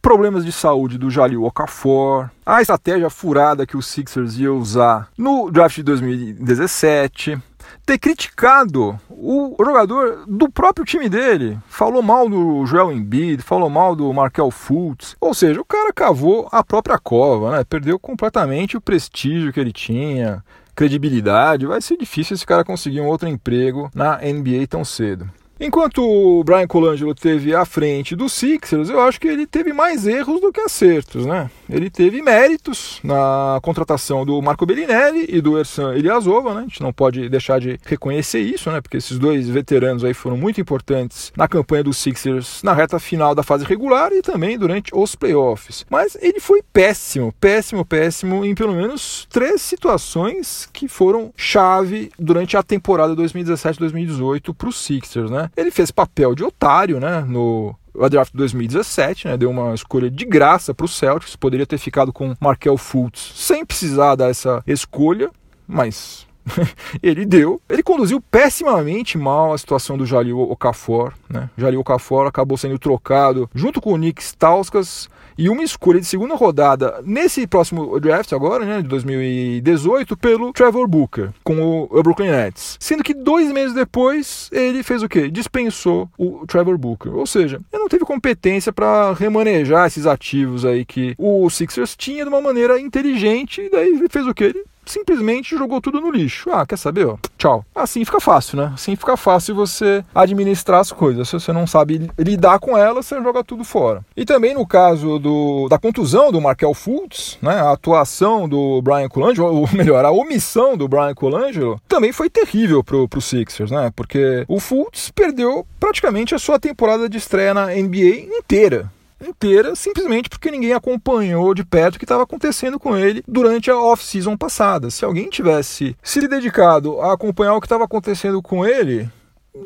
problemas 0.01 0.45
de 0.45 0.53
saúde 0.53 0.99
do 0.99 1.11
Jalil 1.11 1.45
Okafor, 1.45 2.31
a 2.45 2.61
estratégia 2.61 3.11
furada 3.11 3.67
que 3.67 3.77
o 3.77 3.83
Sixers 3.83 4.39
ia 4.39 4.53
usar 4.53 5.09
no 5.17 5.51
draft 5.51 5.77
de 5.77 5.83
2017, 5.83 7.39
ter 7.85 7.99
criticado 7.99 8.99
o 9.11 9.57
jogador 9.59 10.25
do 10.27 10.51
próprio 10.51 10.85
time 10.85 11.09
dele, 11.09 11.59
falou 11.69 12.03
mal 12.03 12.29
do 12.29 12.65
Joel 12.67 12.93
Embiid, 12.93 13.43
falou 13.43 13.69
mal 13.69 13.95
do 13.95 14.13
Markel 14.13 14.51
Fultz, 14.51 15.17
ou 15.21 15.35
seja, 15.35 15.61
o 15.61 15.65
cara 15.65 15.93
cavou 15.93 16.49
a 16.53 16.63
própria 16.63 16.99
cova, 16.99 17.51
né? 17.51 17.65
Perdeu 17.65 17.99
completamente 17.99 18.77
o 18.77 18.81
prestígio 18.81 19.53
que 19.53 19.61
ele 19.61 19.73
tinha, 19.73 20.43
credibilidade, 20.75 21.67
vai 21.67 21.81
ser 21.81 21.97
difícil 21.97 22.35
esse 22.35 22.47
cara 22.47 22.65
conseguir 22.65 23.01
um 23.01 23.09
outro 23.09 23.29
emprego 23.29 23.91
na 23.93 24.19
NBA 24.19 24.67
tão 24.69 24.85
cedo. 24.85 25.29
Enquanto 25.61 26.05
o 26.05 26.44
Brian 26.44 26.68
Colangelo 26.68 27.14
teve 27.14 27.53
à 27.53 27.64
frente 27.64 28.14
do 28.14 28.29
Sixers, 28.29 28.88
eu 28.90 29.01
acho 29.01 29.21
que 29.21 29.27
ele 29.27 29.44
teve 29.44 29.73
mais 29.73 30.07
erros 30.07 30.40
do 30.40 30.53
que 30.53 30.61
acertos, 30.61 31.27
né? 31.27 31.51
Ele 31.68 31.90
teve 31.90 32.23
méritos 32.23 33.01
na 33.03 33.59
contratação 33.61 34.25
do 34.25 34.40
Marco 34.40 34.64
Bellinelli 34.64 35.27
e 35.29 35.40
do 35.40 35.59
Ersan 35.59 35.97
Ilyasova, 35.97 36.55
né? 36.55 36.61
A 36.61 36.62
gente 36.62 36.81
não 36.81 36.92
pode 36.92 37.29
deixar 37.29 37.59
de 37.59 37.79
reconhecer 37.85 38.38
isso, 38.38 38.71
né? 38.71 38.81
Porque 38.81 38.99
esses 38.99 39.18
dois 39.18 39.49
veteranos 39.49 40.05
aí 40.05 40.14
foram 40.14 40.37
muito 40.37 40.61
importantes 40.61 41.33
na 41.37 41.49
campanha 41.49 41.83
dos 41.83 41.99
Sixers 41.99 42.62
na 42.62 42.73
reta 42.73 43.01
final 43.01 43.35
da 43.35 43.42
fase 43.42 43.64
regular 43.64 44.12
e 44.12 44.23
também 44.23 44.57
durante 44.57 44.94
os 44.94 45.16
playoffs. 45.16 45.85
Mas 45.90 46.16
ele 46.21 46.38
foi 46.38 46.62
péssimo, 46.73 47.35
péssimo, 47.40 47.85
péssimo 47.85 48.44
em 48.44 48.55
pelo 48.55 48.75
menos 48.75 49.27
três 49.29 49.61
situações 49.61 50.68
que 50.73 50.87
foram 50.87 51.33
chave 51.37 52.12
durante 52.16 52.57
a 52.57 52.62
temporada 52.62 53.16
2017-2018 53.16 54.55
para 54.55 54.68
os 54.68 54.77
Sixers, 54.77 55.31
né? 55.31 55.48
Ele 55.57 55.71
fez 55.71 55.91
papel 55.91 56.35
de 56.35 56.45
otário, 56.45 57.01
né? 57.01 57.21
No 57.27 57.75
o 57.95 58.09
draft 58.09 58.33
2017, 58.33 59.27
né, 59.27 59.37
deu 59.37 59.51
uma 59.51 59.75
escolha 59.75 60.09
de 60.09 60.25
graça 60.25 60.73
para 60.73 60.87
o 60.87 60.89
Celtics, 60.89 61.35
poderia 61.35 61.67
ter 61.67 61.79
ficado 61.79 62.13
com 62.13 62.37
Markel 62.41 62.77
Fultz 62.77 63.33
sem 63.35 63.67
precisar 63.67 64.15
dar 64.15 64.31
essa 64.31 64.63
escolha, 64.69 65.31
mas 65.67 66.28
ele 67.03 67.25
deu. 67.25 67.61
Ele 67.69 67.83
conduziu 67.83 68.21
pessimamente 68.21 69.17
mal 69.19 69.53
a 69.53 69.59
situação 69.59 69.97
do 69.97 70.07
Jalil 70.07 70.41
Okafor. 70.41 71.13
Né? 71.29 71.49
Jalil 71.57 71.81
Okafor 71.81 72.27
acabou 72.27 72.57
sendo 72.57 72.79
trocado 72.79 73.49
junto 73.55 73.81
com 73.81 73.93
o 73.93 73.97
Nick 73.97 74.23
Stauskas 74.23 75.09
e 75.39 75.49
uma 75.49 75.63
escolha 75.63 76.01
de 76.01 76.07
segunda 76.07 76.35
rodada 76.35 77.01
nesse 77.05 77.47
próximo 77.47 78.01
draft 78.01 78.33
agora, 78.33 78.65
né, 78.65 78.83
de 78.83 78.89
2018, 78.89 80.17
pelo 80.17 80.53
Trevor 80.53 80.89
Booker 80.89 81.31
com 81.45 81.89
o 81.89 82.03
Brooklyn 82.03 82.33
Nets. 82.33 82.77
Sendo 82.81 83.05
que 83.05 83.15
dois 83.15 83.53
meses 83.53 83.73
depois 83.73 84.51
ele 84.53 84.83
fez 84.83 85.01
o 85.01 85.09
quê? 85.09 85.31
Dispensou 85.31 86.11
o 86.19 86.45
Trevor 86.45 86.77
Booker. 86.77 87.15
Ou 87.15 87.25
seja, 87.25 87.61
ele 87.73 87.83
não 87.83 87.89
teve 87.89 88.05
competência 88.05 88.73
para 88.73 89.13
remanejar 89.13 89.87
esses 89.87 90.07
ativos 90.07 90.65
aí 90.65 90.85
que 90.85 91.15
o 91.17 91.49
Sixers 91.49 91.95
tinha 91.97 92.25
de 92.25 92.29
uma 92.29 92.41
maneira 92.41 92.81
inteligente. 92.81 93.61
E 93.61 93.71
daí 93.71 93.91
ele 93.91 94.09
fez 94.09 94.27
o 94.27 94.35
quê? 94.35 94.45
Ele 94.45 94.65
simplesmente 94.90 95.57
jogou 95.57 95.81
tudo 95.81 96.01
no 96.01 96.11
lixo. 96.11 96.51
Ah, 96.51 96.66
quer 96.66 96.77
saber? 96.77 97.07
Ó, 97.07 97.16
tchau. 97.37 97.64
Assim 97.74 98.05
fica 98.05 98.20
fácil, 98.20 98.59
né? 98.59 98.72
Assim 98.74 98.96
fica 98.96 99.16
fácil 99.16 99.55
você 99.55 100.05
administrar 100.14 100.81
as 100.81 100.92
coisas. 100.92 101.29
Se 101.29 101.35
você 101.35 101.53
não 101.53 101.66
sabe 101.66 102.11
lidar 102.18 102.59
com 102.59 102.77
elas, 102.77 103.07
você 103.07 103.20
joga 103.22 103.44
tudo 103.44 103.64
fora. 103.64 104.05
E 104.16 104.24
também 104.24 104.55
no 104.55 104.66
caso 104.66 105.18
do, 105.18 105.68
da 105.68 105.79
contusão 105.79 106.33
do 106.33 106.40
Markel 106.40 106.74
Fultz, 106.74 107.38
né? 107.42 107.61
A 107.61 107.72
atuação 107.72 108.48
do 108.48 108.81
Brian 108.83 109.09
Colangelo, 109.09 109.55
ou 109.61 109.68
melhor, 109.72 110.05
a 110.05 110.11
omissão 110.11 110.77
do 110.77 110.88
Brian 110.88 111.14
Colangelo, 111.14 111.81
também 111.88 112.12
foi 112.12 112.31
terrível 112.31 112.83
pro, 112.83 113.09
pro 113.09 113.20
Sixers, 113.20 113.70
né? 113.70 113.92
Porque 113.94 114.44
o 114.48 114.61
Fultz 114.61 115.11
perdeu 115.11 115.66
praticamente 115.79 116.35
a 116.35 116.38
sua 116.38 116.59
temporada 116.59 117.09
de 117.09 117.18
estreia 117.18 117.55
na 117.55 117.66
NBA 117.66 118.38
inteira 118.38 118.90
inteira, 119.27 119.75
simplesmente 119.75 120.29
porque 120.29 120.51
ninguém 120.51 120.73
acompanhou 120.73 121.55
de 121.55 121.65
perto 121.65 121.97
o 121.97 121.99
que 121.99 122.05
estava 122.05 122.23
acontecendo 122.23 122.79
com 122.79 122.97
ele 122.97 123.23
durante 123.27 123.71
a 123.71 123.77
off-season 123.77 124.37
passada. 124.37 124.91
Se 124.91 125.05
alguém 125.05 125.29
tivesse 125.29 125.97
se 126.03 126.29
dedicado 126.29 127.01
a 127.01 127.13
acompanhar 127.13 127.55
o 127.55 127.61
que 127.61 127.67
estava 127.67 127.85
acontecendo 127.85 128.41
com 128.43 128.65
ele, 128.65 129.09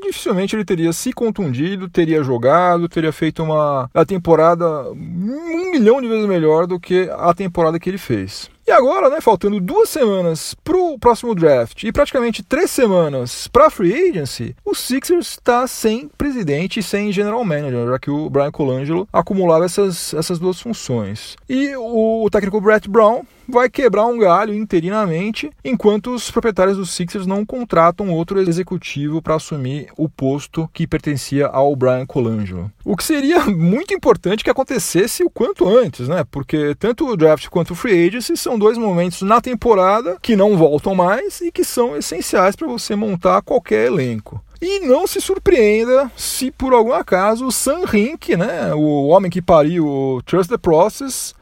dificilmente 0.02 0.56
ele 0.56 0.64
teria 0.64 0.92
se 0.92 1.12
contundido, 1.12 1.88
teria 1.88 2.22
jogado, 2.22 2.88
teria 2.88 3.12
feito 3.12 3.42
uma 3.42 3.90
a 3.92 4.04
temporada 4.04 4.90
um 4.90 5.70
milhão 5.72 6.00
de 6.00 6.08
vezes 6.08 6.26
melhor 6.26 6.66
do 6.66 6.78
que 6.78 7.10
a 7.10 7.34
temporada 7.34 7.78
que 7.78 7.90
ele 7.90 7.98
fez. 7.98 8.50
E 8.66 8.70
agora, 8.70 9.10
né, 9.10 9.20
faltando 9.20 9.58
duas 9.58 9.88
semanas 9.88 10.54
para 10.62 10.76
o 10.76 10.96
próximo 10.96 11.34
draft 11.34 11.82
e 11.82 11.90
praticamente 11.90 12.44
três 12.44 12.70
semanas 12.70 13.48
para 13.48 13.66
a 13.66 13.70
free 13.70 14.10
agency, 14.10 14.54
o 14.64 14.72
Sixers 14.72 15.30
está 15.30 15.66
sem 15.66 16.08
presidente 16.16 16.78
e 16.78 16.82
sem 16.82 17.10
general 17.10 17.44
manager, 17.44 17.88
já 17.88 17.98
que 17.98 18.10
o 18.10 18.30
Brian 18.30 18.52
Colangelo 18.52 19.08
acumulava 19.12 19.64
essas, 19.64 20.14
essas 20.14 20.38
duas 20.38 20.60
funções. 20.60 21.36
E 21.48 21.74
o 21.76 22.28
técnico 22.30 22.60
Brett 22.60 22.88
Brown 22.88 23.24
vai 23.52 23.68
quebrar 23.68 24.06
um 24.06 24.18
galho 24.18 24.54
interinamente, 24.54 25.50
enquanto 25.62 26.14
os 26.14 26.30
proprietários 26.30 26.78
dos 26.78 26.90
Sixers 26.90 27.26
não 27.26 27.44
contratam 27.44 28.10
outro 28.10 28.40
executivo 28.40 29.20
para 29.20 29.34
assumir 29.34 29.88
o 29.96 30.08
posto 30.08 30.68
que 30.72 30.86
pertencia 30.86 31.46
ao 31.46 31.76
Brian 31.76 32.06
Colangelo. 32.06 32.72
O 32.84 32.96
que 32.96 33.04
seria 33.04 33.44
muito 33.44 33.92
importante 33.92 34.42
que 34.42 34.50
acontecesse 34.50 35.22
o 35.22 35.30
quanto 35.30 35.68
antes, 35.68 36.08
né? 36.08 36.24
Porque 36.30 36.74
tanto 36.76 37.06
o 37.06 37.16
draft 37.16 37.48
quanto 37.48 37.72
o 37.72 37.76
free 37.76 38.08
agency 38.08 38.36
são 38.36 38.58
dois 38.58 38.78
momentos 38.78 39.22
na 39.22 39.40
temporada 39.40 40.16
que 40.22 40.34
não 40.34 40.56
voltam 40.56 40.94
mais 40.94 41.40
e 41.42 41.52
que 41.52 41.62
são 41.62 41.96
essenciais 41.96 42.56
para 42.56 42.66
você 42.66 42.96
montar 42.96 43.42
qualquer 43.42 43.86
elenco. 43.86 44.42
E 44.60 44.80
não 44.86 45.08
se 45.08 45.20
surpreenda 45.20 46.10
se 46.16 46.50
por 46.52 46.72
algum 46.72 46.92
acaso 46.92 47.46
o 47.46 47.52
Sam 47.52 47.80
Hink, 47.92 48.36
né, 48.36 48.72
o 48.72 49.08
homem 49.08 49.28
que 49.28 49.42
pariu 49.42 49.86
o 49.86 50.22
Trust 50.22 50.48
the 50.48 50.56
Process, 50.56 51.34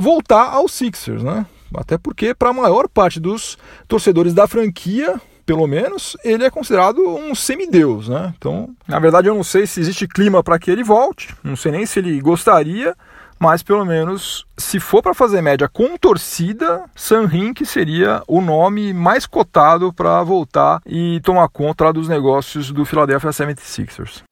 voltar 0.00 0.44
aos 0.44 0.72
Sixers, 0.72 1.22
né? 1.22 1.44
Até 1.76 1.98
porque 1.98 2.34
para 2.34 2.48
a 2.48 2.54
maior 2.54 2.88
parte 2.88 3.20
dos 3.20 3.58
torcedores 3.86 4.32
da 4.32 4.48
franquia, 4.48 5.20
pelo 5.44 5.66
menos, 5.66 6.16
ele 6.24 6.42
é 6.42 6.50
considerado 6.50 6.98
um 7.06 7.34
semideus, 7.34 8.08
né? 8.08 8.32
Então, 8.36 8.70
na 8.88 8.98
verdade, 8.98 9.28
eu 9.28 9.34
não 9.34 9.44
sei 9.44 9.66
se 9.66 9.78
existe 9.78 10.08
clima 10.08 10.42
para 10.42 10.58
que 10.58 10.70
ele 10.70 10.82
volte, 10.82 11.34
não 11.44 11.54
sei 11.54 11.70
nem 11.70 11.84
se 11.84 11.98
ele 11.98 12.18
gostaria, 12.20 12.96
mas 13.38 13.62
pelo 13.62 13.84
menos, 13.84 14.46
se 14.56 14.80
for 14.80 15.02
para 15.02 15.14
fazer 15.14 15.42
média 15.42 15.68
com 15.68 15.96
torcida, 15.96 16.84
Sam 16.94 17.28
Hink 17.32 17.64
seria 17.66 18.22
o 18.26 18.40
nome 18.40 18.92
mais 18.92 19.26
cotado 19.26 19.92
para 19.92 20.22
voltar 20.22 20.80
e 20.86 21.20
tomar 21.20 21.48
conta 21.48 21.92
dos 21.92 22.08
negócios 22.08 22.72
do 22.72 22.84
Philadelphia 22.84 23.30
76ers. 23.30 24.22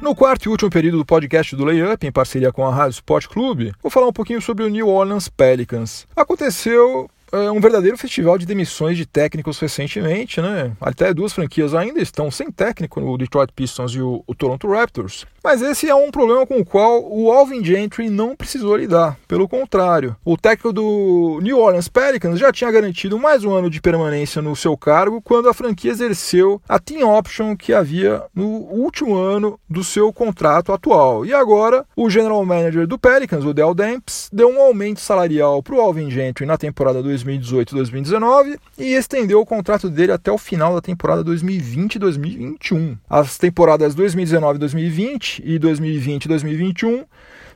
No 0.00 0.14
quarto 0.14 0.46
e 0.46 0.48
último 0.48 0.70
período 0.70 0.98
do 0.98 1.04
podcast 1.04 1.56
do 1.56 1.64
Layup, 1.64 2.06
em 2.06 2.12
parceria 2.12 2.52
com 2.52 2.64
a 2.64 2.72
Rádio 2.72 2.94
Sport 2.94 3.26
Clube, 3.26 3.72
vou 3.82 3.90
falar 3.90 4.06
um 4.06 4.12
pouquinho 4.12 4.40
sobre 4.40 4.64
o 4.64 4.68
New 4.68 4.88
Orleans 4.88 5.28
Pelicans. 5.28 6.06
Aconteceu 6.14 7.10
um 7.32 7.60
verdadeiro 7.60 7.98
festival 7.98 8.38
de 8.38 8.46
demissões 8.46 8.96
de 8.96 9.06
técnicos 9.06 9.58
recentemente, 9.58 10.40
né? 10.40 10.72
Até 10.80 11.12
duas 11.12 11.32
franquias 11.32 11.74
ainda 11.74 12.00
estão 12.00 12.30
sem 12.30 12.50
técnico, 12.50 13.00
o 13.00 13.18
Detroit 13.18 13.52
Pistons 13.52 13.92
e 13.92 14.00
o, 14.00 14.22
o 14.26 14.34
Toronto 14.34 14.68
Raptors. 14.68 15.26
Mas 15.42 15.62
esse 15.62 15.88
é 15.88 15.94
um 15.94 16.10
problema 16.10 16.46
com 16.46 16.58
o 16.58 16.64
qual 16.64 17.02
o 17.10 17.32
Alvin 17.32 17.64
Gentry 17.64 18.10
não 18.10 18.36
precisou 18.36 18.76
lidar. 18.76 19.16
Pelo 19.26 19.48
contrário, 19.48 20.16
o 20.24 20.36
técnico 20.36 20.72
do 20.72 21.38
New 21.42 21.58
Orleans 21.58 21.88
Pelicans 21.88 22.38
já 22.38 22.52
tinha 22.52 22.70
garantido 22.70 23.18
mais 23.18 23.44
um 23.44 23.52
ano 23.52 23.70
de 23.70 23.80
permanência 23.80 24.42
no 24.42 24.54
seu 24.56 24.76
cargo 24.76 25.22
quando 25.22 25.48
a 25.48 25.54
franquia 25.54 25.90
exerceu 25.90 26.60
a 26.68 26.78
team 26.78 27.08
option 27.08 27.56
que 27.56 27.72
havia 27.72 28.22
no 28.34 28.46
último 28.46 29.16
ano 29.16 29.58
do 29.68 29.82
seu 29.84 30.12
contrato 30.12 30.72
atual. 30.72 31.24
E 31.24 31.32
agora, 31.32 31.86
o 31.96 32.10
general 32.10 32.44
manager 32.44 32.86
do 32.86 32.98
Pelicans, 32.98 33.44
o 33.44 33.54
Dell 33.54 33.74
Demps, 33.74 34.28
deu 34.32 34.48
um 34.48 34.60
aumento 34.60 35.00
salarial 35.00 35.62
para 35.62 35.74
o 35.74 35.80
Alvin 35.80 36.10
Gentry 36.10 36.44
na 36.46 36.58
temporada 36.58 37.02
2018-2019 37.24 38.58
e 38.78 38.94
estendeu 38.94 39.40
o 39.40 39.46
contrato 39.46 39.88
dele 39.88 40.12
até 40.12 40.30
o 40.30 40.38
final 40.38 40.74
da 40.74 40.80
temporada 40.80 41.24
2020-2021. 41.24 42.96
As 43.08 43.38
temporadas 43.38 43.94
2019-2020 43.94 45.42
e 45.44 45.58
2020 45.58 46.24
e 46.24 46.28
2021 46.28 47.04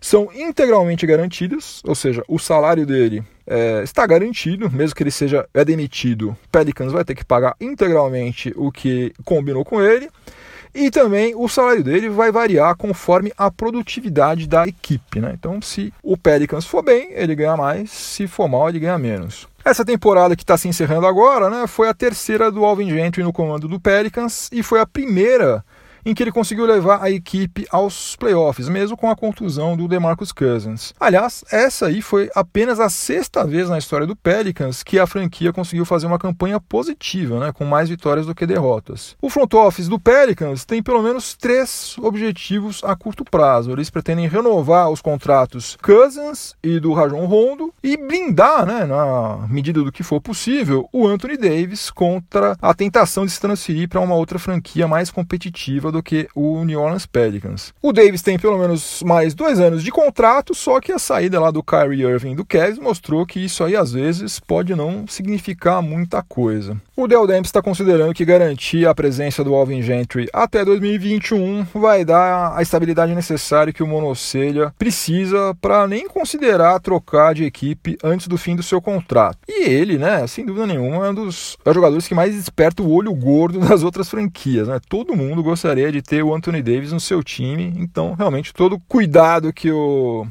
são 0.00 0.28
integralmente 0.34 1.06
garantidas, 1.06 1.80
ou 1.86 1.94
seja, 1.94 2.24
o 2.26 2.38
salário 2.38 2.84
dele 2.84 3.22
é, 3.46 3.82
está 3.84 4.04
garantido, 4.04 4.68
mesmo 4.68 4.96
que 4.96 5.02
ele 5.02 5.12
seja 5.12 5.48
é 5.54 5.64
demitido, 5.64 6.36
Pelicans 6.50 6.92
vai 6.92 7.04
ter 7.04 7.14
que 7.14 7.24
pagar 7.24 7.54
integralmente 7.60 8.52
o 8.56 8.72
que 8.72 9.12
combinou 9.24 9.64
com 9.64 9.80
ele. 9.80 10.10
E 10.74 10.90
também 10.90 11.34
o 11.36 11.48
salário 11.48 11.84
dele 11.84 12.08
vai 12.08 12.32
variar 12.32 12.74
conforme 12.76 13.32
a 13.36 13.50
produtividade 13.50 14.46
da 14.46 14.66
equipe. 14.66 15.20
Né? 15.20 15.32
Então, 15.34 15.60
se 15.60 15.92
o 16.02 16.16
Pelicans 16.16 16.66
for 16.66 16.82
bem, 16.82 17.10
ele 17.12 17.34
ganha 17.34 17.56
mais, 17.56 17.90
se 17.90 18.26
for 18.26 18.48
mal, 18.48 18.68
ele 18.68 18.80
ganha 18.80 18.98
menos. 18.98 19.46
Essa 19.64 19.84
temporada 19.84 20.34
que 20.34 20.42
está 20.42 20.56
se 20.56 20.66
encerrando 20.66 21.06
agora 21.06 21.48
né, 21.48 21.66
foi 21.66 21.88
a 21.88 21.94
terceira 21.94 22.50
do 22.50 22.64
Alvin 22.64 22.90
Gentry 22.90 23.22
no 23.22 23.32
comando 23.32 23.68
do 23.68 23.78
Pelicans 23.78 24.48
e 24.50 24.62
foi 24.62 24.80
a 24.80 24.86
primeira 24.86 25.64
em 26.04 26.14
que 26.14 26.22
ele 26.22 26.32
conseguiu 26.32 26.66
levar 26.66 27.02
a 27.02 27.10
equipe 27.10 27.66
aos 27.70 28.16
playoffs, 28.16 28.68
mesmo 28.68 28.96
com 28.96 29.10
a 29.10 29.16
contusão 29.16 29.76
do 29.76 29.86
DeMarcus 29.86 30.32
Cousins. 30.32 30.92
Aliás, 30.98 31.44
essa 31.50 31.86
aí 31.86 32.02
foi 32.02 32.30
apenas 32.34 32.80
a 32.80 32.88
sexta 32.88 33.44
vez 33.44 33.68
na 33.68 33.78
história 33.78 34.06
do 34.06 34.16
Pelicans 34.16 34.82
que 34.82 34.98
a 34.98 35.06
franquia 35.06 35.52
conseguiu 35.52 35.84
fazer 35.84 36.06
uma 36.06 36.18
campanha 36.18 36.60
positiva, 36.60 37.38
né, 37.38 37.52
com 37.52 37.64
mais 37.64 37.88
vitórias 37.88 38.26
do 38.26 38.34
que 38.34 38.46
derrotas. 38.46 39.16
O 39.20 39.30
front 39.30 39.52
office 39.54 39.88
do 39.88 39.98
Pelicans 39.98 40.64
tem 40.64 40.82
pelo 40.82 41.02
menos 41.02 41.34
três 41.34 41.96
objetivos 41.98 42.82
a 42.84 42.96
curto 42.96 43.24
prazo. 43.24 43.72
Eles 43.72 43.90
pretendem 43.90 44.28
renovar 44.28 44.90
os 44.90 45.00
contratos 45.00 45.76
Cousins 45.82 46.54
e 46.62 46.80
do 46.80 46.92
Rajon 46.92 47.26
Rondo 47.26 47.72
e 47.82 47.96
blindar, 47.96 48.66
né, 48.66 48.84
na 48.84 49.46
medida 49.48 49.82
do 49.82 49.92
que 49.92 50.02
for 50.02 50.20
possível, 50.20 50.88
o 50.92 51.06
Anthony 51.06 51.36
Davis 51.36 51.90
contra 51.90 52.56
a 52.60 52.74
tentação 52.74 53.24
de 53.24 53.32
se 53.32 53.40
transferir 53.40 53.88
para 53.88 54.00
uma 54.00 54.14
outra 54.14 54.38
franquia 54.38 54.88
mais 54.88 55.10
competitiva 55.10 55.91
do 55.92 56.02
que 56.02 56.28
o 56.34 56.64
New 56.64 56.80
Orleans 56.80 57.06
Pelicans. 57.06 57.72
O 57.80 57.92
Davis 57.92 58.22
tem 58.22 58.38
pelo 58.38 58.58
menos 58.58 59.02
mais 59.04 59.34
dois 59.34 59.60
anos 59.60 59.84
de 59.84 59.90
contrato, 59.90 60.54
só 60.54 60.80
que 60.80 60.90
a 60.90 60.98
saída 60.98 61.38
lá 61.38 61.50
do 61.50 61.62
Kyrie 61.62 62.02
Irving 62.02 62.34
do 62.34 62.44
Cavs 62.44 62.78
mostrou 62.78 63.24
que 63.24 63.38
isso 63.38 63.62
aí 63.62 63.76
às 63.76 63.92
vezes 63.92 64.40
pode 64.40 64.74
não 64.74 65.06
significar 65.06 65.82
muita 65.82 66.22
coisa. 66.22 66.76
O 66.96 67.06
Del 67.06 67.26
Demps 67.26 67.48
está 67.48 67.62
considerando 67.62 68.14
que 68.14 68.24
garantir 68.24 68.86
a 68.86 68.94
presença 68.94 69.42
do 69.42 69.54
Alvin 69.54 69.82
Gentry 69.82 70.28
até 70.32 70.64
2021 70.64 71.66
vai 71.74 72.04
dar 72.04 72.56
a 72.56 72.62
estabilidade 72.62 73.14
necessária 73.14 73.72
que 73.72 73.82
o 73.82 73.86
Monocelha 73.86 74.72
precisa 74.78 75.54
para 75.60 75.86
nem 75.86 76.08
considerar 76.08 76.80
trocar 76.80 77.34
de 77.34 77.44
equipe 77.44 77.96
antes 78.04 78.28
do 78.28 78.38
fim 78.38 78.54
do 78.54 78.62
seu 78.62 78.80
contrato. 78.80 79.38
E 79.48 79.68
ele, 79.68 79.98
né, 79.98 80.26
sem 80.26 80.44
dúvida 80.44 80.66
nenhuma, 80.66 81.06
é 81.06 81.10
um 81.10 81.14
dos 81.14 81.56
jogadores 81.66 82.06
que 82.06 82.14
mais 82.14 82.34
desperta 82.34 82.82
o 82.82 82.92
olho 82.92 83.14
gordo 83.14 83.58
das 83.66 83.82
outras 83.82 84.08
franquias. 84.08 84.68
Né? 84.68 84.78
Todo 84.88 85.16
mundo 85.16 85.42
gostaria 85.42 85.81
gostaria 85.82 85.92
de 85.92 86.02
ter 86.02 86.22
o 86.22 86.34
Anthony 86.34 86.62
Davis 86.62 86.92
no 86.92 87.00
seu 87.00 87.22
time. 87.22 87.74
Então, 87.76 88.14
realmente, 88.14 88.52
todo 88.52 88.78
cuidado 88.78 89.52
que 89.52 89.72
o 89.72 90.26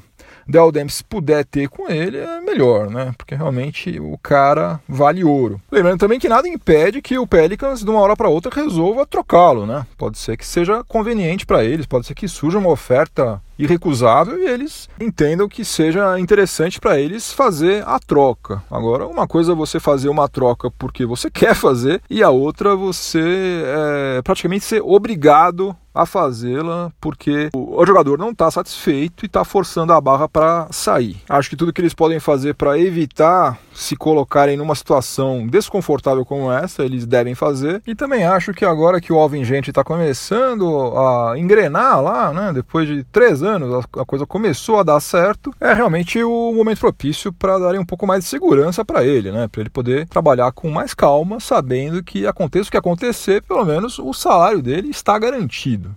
Del 0.48 0.72
Demps 0.72 1.02
puder 1.02 1.44
ter 1.44 1.68
com 1.68 1.90
ele 1.90 2.18
é 2.18 2.40
melhor, 2.40 2.90
né? 2.90 3.14
Porque 3.18 3.36
realmente 3.36 4.00
o 4.00 4.18
cara 4.18 4.80
vale 4.88 5.24
ouro. 5.24 5.60
Lembrando 5.72 6.00
também 6.00 6.20
que 6.20 6.30
nada 6.30 6.48
impede 6.48 7.02
que 7.02 7.18
o 7.18 7.28
Pelicans, 7.28 7.84
de 7.84 7.90
uma 7.90 8.00
hora 8.00 8.16
para 8.16 8.30
outra, 8.30 8.54
resolva 8.54 9.06
trocá-lo, 9.06 9.66
né? 9.66 9.86
Pode 9.98 10.18
ser 10.18 10.38
que 10.38 10.46
seja 10.46 10.84
conveniente 10.86 11.46
para 11.46 11.64
eles, 11.64 11.86
pode 11.86 12.08
ser 12.08 12.14
que 12.14 12.28
surja 12.28 12.58
uma 12.58 12.70
oferta 12.70 13.42
irrecusável 13.64 14.40
e 14.40 14.46
eles 14.46 14.90
entendam 15.00 15.48
que 15.48 15.64
seja 15.64 16.20
interessante 16.20 16.80
para 16.80 17.00
eles 17.00 17.32
fazer 17.32 17.84
a 17.88 18.00
troca. 18.00 18.64
Agora, 18.70 19.08
uma 19.08 19.28
coisa 19.28 19.52
é 19.52 19.56
você 19.56 19.80
fazer 19.80 20.10
uma 20.10 20.28
troca 20.28 20.72
porque 20.72 21.06
você 21.06 21.30
quer 21.32 21.56
fazer 21.56 22.02
e 22.10 22.24
a 22.24 22.30
outra 22.30 22.76
você 22.76 23.64
é, 23.66 24.22
praticamente 24.22 24.66
ser 24.66 24.82
obrigado 24.82 25.76
a 25.94 26.06
fazê-la 26.06 26.92
porque 27.02 27.50
o 27.54 27.86
jogador 27.86 28.18
não 28.18 28.32
está 28.32 28.50
satisfeito 28.50 29.26
e 29.26 29.28
está 29.28 29.44
forçando 29.44 29.94
a 29.94 30.00
barra 30.00 30.28
para 30.28 30.68
sair. 30.72 31.18
Acho 31.28 31.50
que 31.50 31.56
tudo 31.56 31.74
que 31.74 31.82
eles 31.82 31.94
podem 31.94 32.20
fazer 32.20 32.56
para 32.56 32.80
evitar 32.80 33.60
se 33.82 33.96
colocarem 33.96 34.56
numa 34.56 34.76
situação 34.76 35.48
desconfortável 35.48 36.24
como 36.24 36.52
essa, 36.52 36.84
eles 36.84 37.06
devem 37.06 37.34
fazer. 37.34 37.82
E 37.88 37.96
também 37.96 38.24
acho 38.24 38.54
que 38.54 38.64
agora 38.64 39.02
que 39.02 39.12
o 39.12 39.18
Alvin 39.18 39.44
Gente 39.44 39.70
está 39.70 39.84
começando 39.84 40.96
a 40.96 41.34
engrenar 41.38 42.02
lá, 42.02 42.32
né, 42.32 42.52
depois 42.54 42.88
de 42.88 43.04
três 43.06 43.42
anos, 43.42 43.84
a 43.98 44.06
coisa 44.06 44.26
começou 44.26 44.80
a 44.80 44.84
dar 44.84 45.00
certo, 45.00 45.52
é 45.60 45.74
realmente 45.74 46.24
o 46.24 46.54
momento 46.54 46.80
propício 46.80 47.34
para 47.34 47.58
darem 47.58 47.80
um 47.80 47.86
pouco 47.86 48.06
mais 48.06 48.24
de 48.24 48.30
segurança 48.30 48.86
para 48.86 49.04
ele, 49.04 49.32
né, 49.32 49.48
para 49.48 49.62
ele 49.62 49.70
poder 49.70 50.08
trabalhar 50.08 50.52
com 50.52 50.70
mais 50.70 50.94
calma, 50.94 51.40
sabendo 51.40 52.04
que 52.04 52.28
aconteça 52.28 52.70
o 52.70 52.72
que 52.72 52.78
acontecer, 52.78 53.42
pelo 53.42 53.66
menos 53.66 53.98
o 53.98 54.14
salário 54.14 54.62
dele 54.62 54.90
está 54.90 55.18
garantido. 55.18 55.96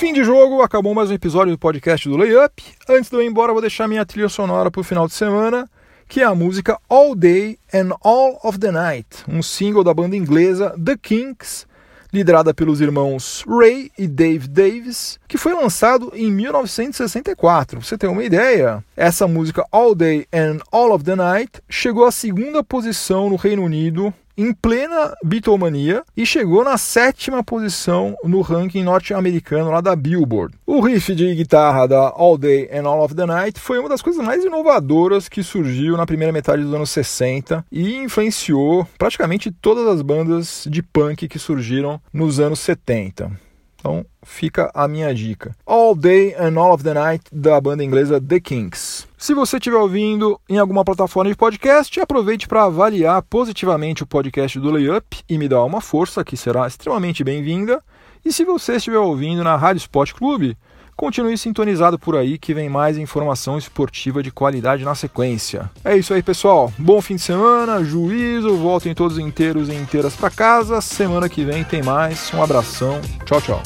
Fim 0.00 0.14
de 0.14 0.24
jogo, 0.24 0.62
acabou 0.62 0.94
mais 0.94 1.10
um 1.10 1.12
episódio 1.12 1.52
do 1.52 1.58
podcast 1.58 2.08
do 2.08 2.16
Layup. 2.16 2.64
Antes 2.88 3.10
de 3.10 3.16
eu 3.16 3.20
ir 3.20 3.26
embora, 3.26 3.52
vou 3.52 3.60
deixar 3.60 3.86
minha 3.86 4.06
trilha 4.06 4.30
sonora 4.30 4.70
para 4.70 4.80
o 4.80 4.82
final 4.82 5.06
de 5.06 5.12
semana, 5.12 5.68
que 6.08 6.22
é 6.22 6.24
a 6.24 6.34
música 6.34 6.78
All 6.88 7.14
Day 7.14 7.58
and 7.70 7.90
All 8.00 8.40
of 8.42 8.58
the 8.58 8.72
Night, 8.72 9.06
um 9.28 9.42
single 9.42 9.84
da 9.84 9.92
banda 9.92 10.16
inglesa 10.16 10.74
The 10.82 10.96
Kinks, 10.96 11.66
liderada 12.10 12.54
pelos 12.54 12.80
irmãos 12.80 13.44
Ray 13.46 13.92
e 13.98 14.08
Dave 14.08 14.48
Davis, 14.48 15.20
que 15.28 15.36
foi 15.36 15.52
lançado 15.52 16.10
em 16.14 16.32
1964. 16.32 17.76
Pra 17.76 17.86
você 17.86 17.98
ter 17.98 18.06
uma 18.06 18.24
ideia, 18.24 18.82
essa 18.96 19.28
música 19.28 19.66
All 19.70 19.94
Day 19.94 20.26
and 20.32 20.60
All 20.72 20.94
of 20.94 21.04
the 21.04 21.14
Night 21.14 21.60
chegou 21.68 22.06
à 22.06 22.10
segunda 22.10 22.64
posição 22.64 23.28
no 23.28 23.36
Reino 23.36 23.62
Unido 23.62 24.14
em 24.40 24.54
plena 24.54 25.14
Beatlemania 25.22 26.02
e 26.16 26.24
chegou 26.24 26.64
na 26.64 26.78
sétima 26.78 27.44
posição 27.44 28.16
no 28.24 28.40
ranking 28.40 28.82
norte-americano 28.82 29.70
lá 29.70 29.82
da 29.82 29.94
Billboard. 29.94 30.54
O 30.66 30.80
riff 30.80 31.14
de 31.14 31.34
guitarra 31.34 31.86
da 31.86 32.08
All 32.16 32.38
Day 32.38 32.70
and 32.72 32.88
All 32.88 33.04
of 33.04 33.14
the 33.14 33.26
Night 33.26 33.60
foi 33.60 33.78
uma 33.78 33.88
das 33.90 34.00
coisas 34.00 34.24
mais 34.24 34.42
inovadoras 34.42 35.28
que 35.28 35.42
surgiu 35.42 35.94
na 35.94 36.06
primeira 36.06 36.32
metade 36.32 36.62
dos 36.62 36.72
anos 36.72 36.88
60 36.88 37.66
e 37.70 37.96
influenciou 37.96 38.88
praticamente 38.96 39.50
todas 39.50 39.86
as 39.86 40.00
bandas 40.00 40.66
de 40.70 40.82
punk 40.82 41.28
que 41.28 41.38
surgiram 41.38 42.00
nos 42.10 42.40
anos 42.40 42.60
70. 42.60 43.49
Então 43.80 44.04
fica 44.22 44.70
a 44.74 44.86
minha 44.86 45.12
dica. 45.14 45.56
All 45.64 45.94
Day 45.94 46.34
and 46.38 46.60
All 46.60 46.74
of 46.74 46.84
the 46.84 46.92
Night 46.92 47.24
da 47.32 47.58
banda 47.58 47.82
inglesa 47.82 48.20
The 48.20 48.38
Kinks. 48.38 49.08
Se 49.16 49.32
você 49.32 49.56
estiver 49.56 49.78
ouvindo 49.78 50.38
em 50.48 50.58
alguma 50.58 50.84
plataforma 50.84 51.30
de 51.30 51.36
podcast, 51.36 51.98
aproveite 51.98 52.46
para 52.46 52.64
avaliar 52.64 53.22
positivamente 53.22 54.02
o 54.02 54.06
podcast 54.06 54.60
do 54.60 54.70
Layup 54.70 55.20
e 55.26 55.38
me 55.38 55.48
dar 55.48 55.64
uma 55.64 55.80
força, 55.80 56.22
que 56.22 56.36
será 56.36 56.66
extremamente 56.66 57.24
bem-vinda. 57.24 57.82
E 58.22 58.30
se 58.30 58.44
você 58.44 58.76
estiver 58.76 58.98
ouvindo 58.98 59.42
na 59.42 59.56
Rádio 59.56 59.80
Sport 59.80 60.12
Clube, 60.12 60.58
continue 61.00 61.38
sintonizado 61.38 61.98
por 61.98 62.14
aí 62.14 62.36
que 62.36 62.52
vem 62.52 62.68
mais 62.68 62.98
informação 62.98 63.56
esportiva 63.56 64.22
de 64.22 64.30
qualidade 64.30 64.84
na 64.84 64.94
sequência. 64.94 65.70
É 65.82 65.96
isso 65.96 66.12
aí, 66.12 66.22
pessoal. 66.22 66.70
Bom 66.76 67.00
fim 67.00 67.16
de 67.16 67.22
semana, 67.22 67.82
juízo, 67.82 68.54
voltem 68.58 68.94
todos 68.94 69.18
inteiros 69.18 69.70
e 69.70 69.72
inteiras 69.72 70.14
para 70.14 70.28
casa. 70.28 70.78
Semana 70.82 71.26
que 71.26 71.42
vem 71.42 71.64
tem 71.64 71.82
mais. 71.82 72.30
Um 72.34 72.42
abração. 72.42 73.00
Tchau, 73.24 73.40
tchau. 73.40 73.62